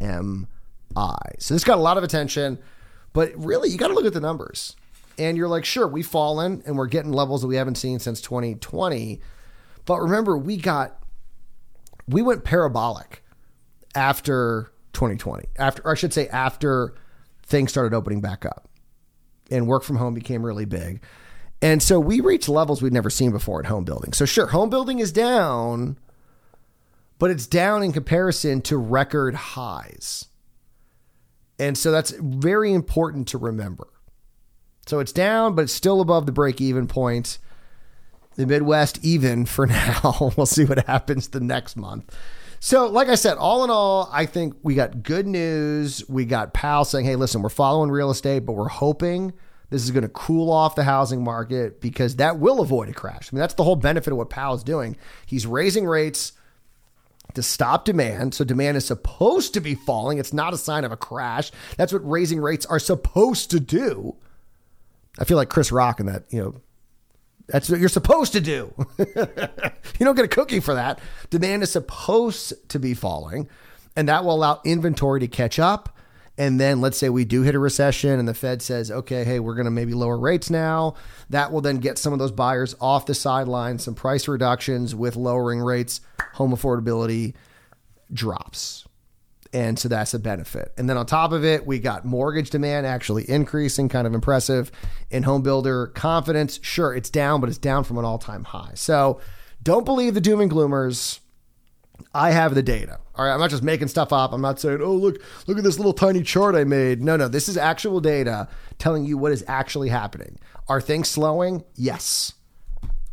HMI. 0.00 0.46
So 1.40 1.52
this 1.52 1.64
got 1.64 1.78
a 1.78 1.82
lot 1.82 1.98
of 1.98 2.04
attention. 2.04 2.60
But 3.12 3.32
really, 3.34 3.70
you 3.70 3.76
got 3.76 3.88
to 3.88 3.94
look 3.94 4.06
at 4.06 4.12
the 4.12 4.20
numbers. 4.20 4.76
And 5.18 5.36
you're 5.36 5.48
like, 5.48 5.64
sure, 5.64 5.88
we've 5.88 6.06
fallen 6.06 6.62
and 6.64 6.78
we're 6.78 6.86
getting 6.86 7.10
levels 7.10 7.40
that 7.40 7.48
we 7.48 7.56
haven't 7.56 7.74
seen 7.74 7.98
since 7.98 8.20
2020. 8.20 9.20
But 9.84 9.98
remember, 9.98 10.38
we 10.38 10.58
got, 10.58 11.02
we 12.06 12.22
went 12.22 12.44
parabolic 12.44 13.24
after 13.96 14.70
2020. 14.92 15.48
After, 15.58 15.88
I 15.88 15.94
should 15.94 16.12
say, 16.12 16.28
after 16.28 16.94
things 17.42 17.70
started 17.70 17.94
opening 17.94 18.20
back 18.20 18.44
up 18.44 18.68
and 19.50 19.66
work 19.66 19.82
from 19.82 19.96
home 19.96 20.14
became 20.14 20.44
really 20.44 20.64
big. 20.64 21.02
And 21.62 21.82
so 21.82 22.00
we 22.00 22.20
reached 22.20 22.48
levels 22.48 22.80
we'd 22.80 22.92
never 22.92 23.10
seen 23.10 23.32
before 23.32 23.60
at 23.60 23.66
home 23.66 23.84
building. 23.84 24.12
So, 24.12 24.24
sure, 24.24 24.46
home 24.46 24.70
building 24.70 24.98
is 24.98 25.12
down, 25.12 25.98
but 27.18 27.30
it's 27.30 27.46
down 27.46 27.82
in 27.82 27.92
comparison 27.92 28.62
to 28.62 28.78
record 28.78 29.34
highs. 29.34 30.26
And 31.58 31.76
so 31.76 31.92
that's 31.92 32.12
very 32.12 32.72
important 32.72 33.28
to 33.28 33.38
remember. 33.38 33.86
So 34.86 34.98
it's 34.98 35.12
down, 35.12 35.54
but 35.54 35.62
it's 35.62 35.72
still 35.74 36.00
above 36.00 36.24
the 36.24 36.32
break 36.32 36.60
even 36.60 36.86
point. 36.86 37.38
The 38.36 38.46
Midwest, 38.46 38.98
even 39.04 39.44
for 39.44 39.66
now. 39.68 40.32
we'll 40.36 40.46
see 40.46 40.64
what 40.64 40.86
happens 40.86 41.28
the 41.28 41.40
next 41.40 41.76
month. 41.76 42.16
So, 42.62 42.88
like 42.88 43.08
I 43.08 43.14
said, 43.14 43.38
all 43.38 43.64
in 43.64 43.70
all, 43.70 44.10
I 44.12 44.26
think 44.26 44.54
we 44.62 44.74
got 44.74 45.02
good 45.02 45.26
news. 45.26 46.06
We 46.10 46.26
got 46.26 46.52
Powell 46.52 46.84
saying, 46.84 47.06
hey, 47.06 47.16
listen, 47.16 47.40
we're 47.40 47.48
following 47.48 47.90
real 47.90 48.10
estate, 48.10 48.40
but 48.40 48.52
we're 48.52 48.68
hoping 48.68 49.32
this 49.70 49.82
is 49.82 49.90
going 49.90 50.02
to 50.02 50.10
cool 50.10 50.52
off 50.52 50.74
the 50.74 50.84
housing 50.84 51.24
market 51.24 51.80
because 51.80 52.16
that 52.16 52.38
will 52.38 52.60
avoid 52.60 52.90
a 52.90 52.92
crash. 52.92 53.30
I 53.32 53.34
mean, 53.34 53.40
that's 53.40 53.54
the 53.54 53.64
whole 53.64 53.76
benefit 53.76 54.12
of 54.12 54.18
what 54.18 54.28
Powell's 54.28 54.62
doing. 54.62 54.96
He's 55.24 55.46
raising 55.46 55.86
rates 55.86 56.32
to 57.34 57.42
stop 57.42 57.86
demand. 57.86 58.34
So 58.34 58.44
demand 58.44 58.76
is 58.76 58.84
supposed 58.84 59.54
to 59.54 59.60
be 59.60 59.74
falling. 59.74 60.18
It's 60.18 60.34
not 60.34 60.52
a 60.52 60.58
sign 60.58 60.84
of 60.84 60.92
a 60.92 60.96
crash. 60.98 61.50
That's 61.78 61.94
what 61.94 62.06
raising 62.08 62.40
rates 62.40 62.66
are 62.66 62.78
supposed 62.78 63.50
to 63.52 63.60
do. 63.60 64.16
I 65.18 65.24
feel 65.24 65.38
like 65.38 65.48
Chris 65.48 65.72
Rock 65.72 65.98
in 65.98 66.06
that, 66.06 66.24
you 66.30 66.42
know, 66.42 66.60
that's 67.46 67.70
what 67.70 67.80
you're 67.80 67.88
supposed 67.88 68.32
to 68.34 68.40
do. 68.40 68.74
you 70.00 70.06
don't 70.06 70.16
get 70.16 70.24
a 70.24 70.28
cookie 70.28 70.60
for 70.60 70.74
that. 70.74 70.98
Demand 71.28 71.62
is 71.62 71.70
supposed 71.70 72.54
to 72.70 72.80
be 72.80 72.94
falling, 72.94 73.48
and 73.94 74.08
that 74.08 74.24
will 74.24 74.34
allow 74.34 74.60
inventory 74.64 75.20
to 75.20 75.28
catch 75.28 75.58
up. 75.58 75.96
And 76.38 76.58
then 76.58 76.80
let's 76.80 76.96
say 76.96 77.10
we 77.10 77.26
do 77.26 77.42
hit 77.42 77.54
a 77.54 77.58
recession 77.58 78.18
and 78.18 78.26
the 78.26 78.32
Fed 78.32 78.62
says, 78.62 78.90
okay, 78.90 79.24
hey, 79.24 79.40
we're 79.40 79.54
going 79.54 79.66
to 79.66 79.70
maybe 79.70 79.92
lower 79.92 80.18
rates 80.18 80.48
now. 80.48 80.94
That 81.28 81.52
will 81.52 81.60
then 81.60 81.76
get 81.76 81.98
some 81.98 82.14
of 82.14 82.18
those 82.18 82.32
buyers 82.32 82.74
off 82.80 83.04
the 83.04 83.14
sidelines, 83.14 83.84
some 83.84 83.94
price 83.94 84.26
reductions 84.26 84.94
with 84.94 85.16
lowering 85.16 85.60
rates, 85.60 86.00
home 86.32 86.52
affordability 86.52 87.34
drops. 88.10 88.86
And 89.52 89.78
so 89.78 89.88
that's 89.88 90.14
a 90.14 90.18
benefit. 90.18 90.72
And 90.78 90.88
then 90.88 90.96
on 90.96 91.04
top 91.04 91.32
of 91.32 91.44
it, 91.44 91.66
we 91.66 91.78
got 91.78 92.06
mortgage 92.06 92.48
demand 92.48 92.86
actually 92.86 93.28
increasing, 93.28 93.90
kind 93.90 94.06
of 94.06 94.14
impressive. 94.14 94.72
In 95.10 95.24
home 95.24 95.42
builder 95.42 95.88
confidence, 95.88 96.58
sure, 96.62 96.94
it's 96.94 97.10
down, 97.10 97.40
but 97.40 97.50
it's 97.50 97.58
down 97.58 97.84
from 97.84 97.98
an 97.98 98.06
all 98.06 98.18
time 98.18 98.44
high. 98.44 98.72
So 98.76 99.20
don't 99.62 99.84
believe 99.84 100.14
the 100.14 100.20
doom 100.20 100.40
and 100.40 100.50
gloomers. 100.50 101.20
I 102.14 102.30
have 102.30 102.54
the 102.54 102.62
data. 102.62 102.98
All 103.14 103.24
right, 103.24 103.34
I'm 103.34 103.40
not 103.40 103.50
just 103.50 103.62
making 103.62 103.88
stuff 103.88 104.12
up. 104.12 104.32
I'm 104.32 104.40
not 104.40 104.58
saying, 104.58 104.80
"Oh, 104.82 104.94
look, 104.94 105.20
look 105.46 105.58
at 105.58 105.64
this 105.64 105.78
little 105.78 105.92
tiny 105.92 106.22
chart 106.22 106.54
I 106.54 106.64
made." 106.64 107.02
No, 107.02 107.16
no, 107.16 107.28
this 107.28 107.48
is 107.48 107.56
actual 107.56 108.00
data 108.00 108.48
telling 108.78 109.04
you 109.04 109.18
what 109.18 109.32
is 109.32 109.44
actually 109.46 109.90
happening. 109.90 110.38
Are 110.68 110.80
things 110.80 111.08
slowing? 111.08 111.64
Yes. 111.74 112.32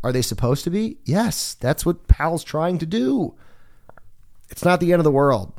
Are 0.04 0.12
they 0.14 0.22
supposed 0.22 0.64
to 0.64 0.70
be? 0.70 0.98
Yes. 1.04 1.56
That's 1.56 1.86
what 1.86 2.08
Powell's 2.08 2.44
trying 2.44 2.78
to 2.78 2.86
do. 2.86 3.36
It's 4.50 4.64
not 4.64 4.80
the 4.80 4.94
end 4.94 5.00
of 5.02 5.04
the 5.04 5.12
world. 5.12 5.54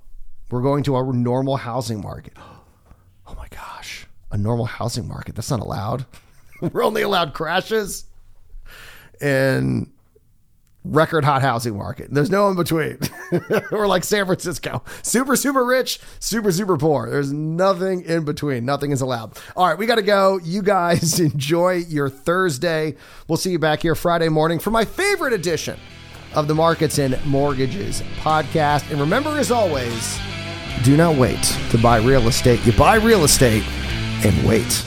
We're 0.51 0.63
going 0.63 0.85
to 0.85 0.97
a 0.97 1.13
normal 1.13 1.57
housing 1.57 2.01
market. 2.01 2.35
Oh 3.31 3.35
my 3.37 3.49
gosh, 3.49 4.07
a 4.31 4.39
normal 4.39 4.65
housing 4.65 5.07
market. 5.07 5.35
That's 5.35 5.51
not 5.51 5.61
allowed. 5.61 6.07
We're 6.63 6.83
only 6.83 7.03
allowed 7.03 7.35
crashes 7.35 8.07
and 9.21 9.91
record 10.85 11.25
hot 11.25 11.43
housing 11.43 11.77
market. 11.77 12.09
There's 12.11 12.31
no 12.31 12.49
in 12.49 12.57
between. 12.57 12.99
We're 13.71 13.87
like 13.87 14.05
San 14.05 14.27
Francisco. 14.27 14.83
Super, 15.03 15.37
super 15.37 15.65
rich, 15.65 16.01
super, 16.21 16.51
super 16.53 16.77
poor. 16.77 17.11
There's 17.11 17.33
nothing 17.33 18.03
in 18.03 18.25
between. 18.25 18.65
Nothing 18.65 18.93
is 18.93 19.01
allowed. 19.01 19.39
All 19.57 19.67
right, 19.67 19.77
we 19.79 19.87
got 19.87 19.97
to 19.97 20.03
go. 20.03 20.39
You 20.43 20.63
guys 20.63 21.21
enjoy 21.21 21.77
your 21.89 22.09
Thursday. 22.09 22.97
We'll 23.27 23.37
see 23.37 23.51
you 23.53 23.59
back 23.59 23.83
here 23.83 23.95
Friday 23.95 24.29
morning 24.29 24.59
for 24.59 24.71
my 24.71 24.85
favorite 24.85 25.33
edition 25.33 25.79
of 26.35 26.47
the 26.49 26.55
Markets 26.55 26.99
and 26.99 27.23
Mortgages 27.27 28.03
podcast. 28.21 28.91
And 28.91 29.01
remember, 29.01 29.31
as 29.39 29.51
always, 29.51 30.19
do 30.85 30.97
not 30.97 31.17
wait 31.17 31.43
to 31.71 31.79
buy 31.79 31.99
real 31.99 32.29
estate. 32.29 32.65
You 32.65 32.73
buy 32.73 32.97
real 32.97 33.25
estate 33.25 33.65
and 34.25 34.47
wait. 34.47 34.85